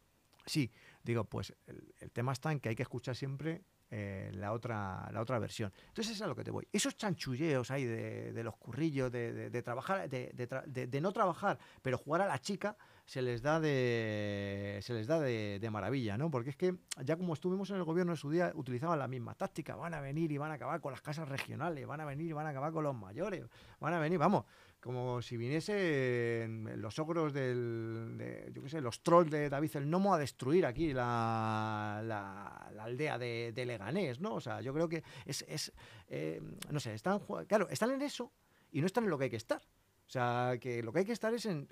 sí. 0.46 0.72
Digo, 1.04 1.24
pues 1.26 1.54
el 1.68 2.12
tema 2.12 2.34
está 2.34 2.52
en 2.52 2.60
que 2.60 2.70
hay 2.70 2.76
que 2.76 2.84
escuchar 2.84 3.16
siempre 3.16 3.64
eh, 3.92 4.32
la, 4.34 4.52
otra, 4.52 5.08
la 5.14 5.22
otra 5.22 5.38
versión. 5.38 5.72
Entonces 5.88 6.16
es 6.16 6.22
a 6.22 6.28
lo 6.28 6.36
que 6.36 6.44
te 6.44 6.50
voy. 6.50 6.68
Esos 6.74 6.98
chanchulleos 6.98 7.70
ahí 7.70 7.86
de, 7.86 8.44
los 8.44 8.58
currillos, 8.58 9.12
de, 9.12 9.62
trabajar, 9.64 10.10
de, 10.10 11.00
no 11.02 11.12
trabajar, 11.12 11.60
pero 11.84 11.98
jugar 12.00 12.22
a 12.22 12.28
la 12.28 12.40
chica, 12.40 12.76
se 13.06 13.22
les 13.22 13.44
da 13.44 13.60
de 13.60 14.80
se 14.82 14.94
les 14.96 15.06
da 15.06 15.20
de, 15.20 15.70
maravilla, 15.72 16.18
¿no? 16.18 16.32
Porque 16.32 16.50
es 16.50 16.56
que 16.56 16.76
ya 17.04 17.16
como 17.16 17.36
estuvimos 17.36 17.70
en 17.70 17.76
el 17.76 17.84
gobierno 17.84 18.14
en 18.14 18.18
su 18.18 18.32
día, 18.32 18.52
utilizaban 18.56 18.98
la 18.98 19.08
misma 19.08 19.36
táctica, 19.36 19.76
van 19.76 19.94
a 19.94 20.02
venir 20.02 20.32
y 20.32 20.40
van 20.40 20.50
a 20.50 20.56
acabar 20.56 20.82
con 20.82 20.92
las 20.92 21.02
casas 21.02 21.30
regionales, 21.30 21.86
van 21.86 22.02
a 22.02 22.06
venir 22.06 22.28
y 22.28 22.34
van 22.34 22.48
a 22.48 22.50
acabar 22.50 22.74
con 22.74 22.84
los 22.84 22.96
mayores, 22.96 23.46
van 23.80 23.94
a 23.94 24.00
venir, 24.00 24.18
vamos, 24.18 24.46
como 24.86 25.20
si 25.24 25.36
viniesen 25.36 26.80
los 26.80 27.00
ogros 27.00 27.34
del, 27.34 28.52
yo 28.54 28.62
qué 28.62 28.70
sé, 28.70 28.82
los 28.82 29.02
trolls 29.02 29.32
de 29.32 29.50
David 29.50 29.78
el 29.78 29.90
Nomo 29.90 30.14
a 30.14 30.20
destruir 30.20 30.64
aquí 30.64 30.94
la, 30.94 32.04
la, 32.06 32.84
aldea 32.84 33.18
de, 33.18 33.64
Leganés, 33.66 34.20
¿no? 34.20 34.36
O 34.36 34.40
sea, 34.40 34.62
yo 34.62 34.76
creo 34.76 34.88
que 34.88 35.04
es, 35.26 35.44
es 35.48 35.74
eh, 36.08 36.40
no 36.70 36.80
sé, 36.80 36.94
están, 36.94 37.20
claro, 37.48 37.68
están 37.72 37.90
en 37.90 38.04
eso 38.04 38.32
y 38.72 38.80
no 38.80 38.86
están 38.86 39.06
en 39.06 39.10
lo 39.10 39.18
que 39.18 39.24
hay 39.24 39.30
que 39.32 39.38
estar. 39.38 39.60
O 39.60 40.10
sea, 40.12 40.56
que 40.62 40.84
lo 40.84 40.94
que 40.94 41.00
hay 41.00 41.06
que 41.06 41.14
estar 41.14 41.34
es 41.34 41.48
en, 41.48 41.68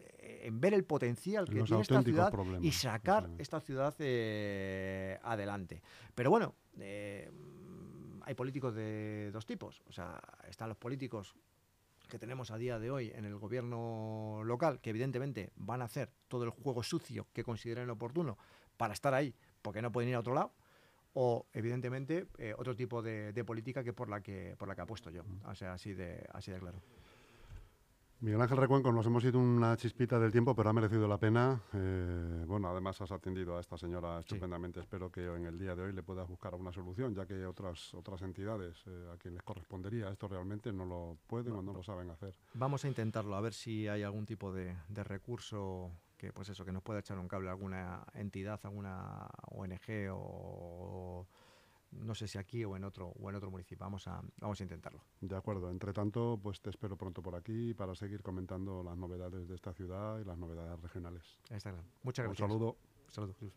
ver 0.54 0.74
el 0.74 0.84
potencial 0.84 1.46
que 1.46 1.62
tiene 1.62 1.82
esta 1.84 2.02
ciudad 2.02 2.34
y 2.64 2.72
sacar 2.72 3.30
esta 3.38 3.62
ciudad 3.62 3.94
eh, 4.00 5.20
adelante. 5.22 5.84
Pero 6.16 6.32
bueno, 6.32 6.56
eh, 6.80 7.30
hay 8.24 8.34
políticos 8.34 8.74
de 8.74 9.30
dos 9.32 9.46
tipos. 9.46 9.84
O 9.86 9.92
sea, 9.92 10.20
están 10.50 10.68
los 10.70 10.78
políticos 10.80 11.36
que 12.14 12.20
tenemos 12.20 12.52
a 12.52 12.60
día 12.60 12.78
de 12.78 12.92
hoy 12.92 13.12
en 13.16 13.26
el 13.26 13.40
gobierno 13.40 14.44
local, 14.46 14.80
que 14.82 14.92
evidentemente 14.92 15.50
van 15.56 15.82
a 15.82 15.86
hacer 15.86 16.12
todo 16.28 16.44
el 16.44 16.52
juego 16.52 16.84
sucio 16.84 17.26
que 17.34 17.44
consideren 17.44 17.90
oportuno 17.90 18.38
para 18.78 18.94
estar 18.94 19.16
ahí, 19.16 19.34
porque 19.64 19.82
no 19.82 19.92
pueden 19.92 20.12
ir 20.12 20.16
a 20.16 20.20
otro 20.20 20.36
lado, 20.36 20.54
o 21.14 21.48
evidentemente 21.54 22.28
eh, 22.38 22.54
otro 22.56 22.76
tipo 22.76 23.02
de, 23.02 23.34
de, 23.34 23.44
política 23.44 23.84
que 23.84 23.94
por 23.94 24.10
la 24.10 24.22
que 24.22 24.56
por 24.60 24.68
la 24.68 24.76
que 24.76 24.82
apuesto 24.82 25.10
yo, 25.10 25.24
o 25.44 25.56
sea, 25.56 25.74
así 25.74 25.96
de 25.96 26.24
así 26.34 26.52
de 26.52 26.60
claro. 26.60 26.78
Miguel 28.24 28.40
Ángel 28.40 28.56
Recuenco, 28.56 28.90
nos 28.94 29.06
hemos 29.06 29.22
ido 29.26 29.38
una 29.38 29.76
chispita 29.76 30.18
del 30.18 30.32
tiempo, 30.32 30.56
pero 30.56 30.70
ha 30.70 30.74
merecido 30.74 31.10
la 31.10 31.18
pena. 31.18 31.62
Eh, 31.74 32.46
bueno, 32.48 32.70
además 32.70 33.02
has 33.02 33.12
atendido 33.12 33.58
a 33.58 33.60
esta 33.60 33.78
señora 33.78 34.22
estupendamente. 34.22 34.80
Espero 34.80 35.12
que 35.12 35.26
en 35.26 35.46
el 35.46 35.60
día 35.60 35.76
de 35.76 35.82
hoy 35.82 35.92
le 35.92 36.04
puedas 36.04 36.26
buscar 36.30 36.54
alguna 36.54 36.72
solución, 36.72 37.14
ya 37.14 37.26
que 37.26 37.46
otras 37.46 37.94
otras 37.94 38.22
entidades 38.22 38.82
eh, 38.88 39.12
a 39.14 39.18
quien 39.18 39.34
les 39.34 39.44
correspondería 39.44 40.08
esto 40.08 40.30
realmente 40.30 40.72
no 40.72 40.86
lo 40.86 41.18
pueden 41.28 41.52
o 41.52 41.62
no 41.62 41.74
lo 41.74 41.84
saben 41.84 42.12
hacer. 42.12 42.34
Vamos 42.54 42.86
a 42.86 42.88
intentarlo, 42.88 43.36
a 43.36 43.42
ver 43.42 43.54
si 43.54 43.90
hay 43.90 44.04
algún 44.04 44.26
tipo 44.26 44.54
de, 44.54 44.74
recurso 45.04 45.92
que, 46.18 46.32
pues 46.32 46.48
eso, 46.48 46.64
que 46.64 46.72
nos 46.72 46.82
pueda 46.82 47.02
echar 47.02 47.20
un 47.20 47.28
cable 47.28 47.50
alguna 47.50 48.06
entidad, 48.14 48.58
alguna 48.64 49.28
ONG 49.52 50.14
o 50.14 51.28
no 52.00 52.16
sé 52.16 52.28
si 52.28 52.38
aquí 52.38 52.64
o 52.64 52.76
en 52.76 52.84
otro 52.84 53.08
o 53.08 53.30
en 53.30 53.36
otro 53.36 53.52
municipio. 53.52 53.84
Vamos 53.84 54.08
a, 54.08 54.22
vamos 54.38 54.60
a 54.60 54.64
intentarlo. 54.64 55.02
De 55.22 55.36
acuerdo. 55.36 55.70
Entre 55.70 55.94
tanto, 55.94 56.40
pues 56.42 56.62
te 56.62 56.70
espero 56.70 56.96
pronto 56.98 57.22
por 57.22 57.36
aquí 57.36 57.74
para 57.74 57.96
seguir 57.96 58.22
comentando 58.22 58.84
las 58.84 58.98
novedades 58.98 59.48
de 59.48 59.56
esta 59.56 59.74
ciudad 59.74 60.20
y 60.20 60.24
las 60.24 60.38
novedades 60.38 60.80
regionales. 60.82 61.24
Está 61.50 61.74
Muchas 62.04 62.26
gracias. 62.26 62.42
Un 62.42 62.50
saludo. 62.50 62.78
Un 63.08 63.12
saludo, 63.12 63.34
Jesús. 63.34 63.54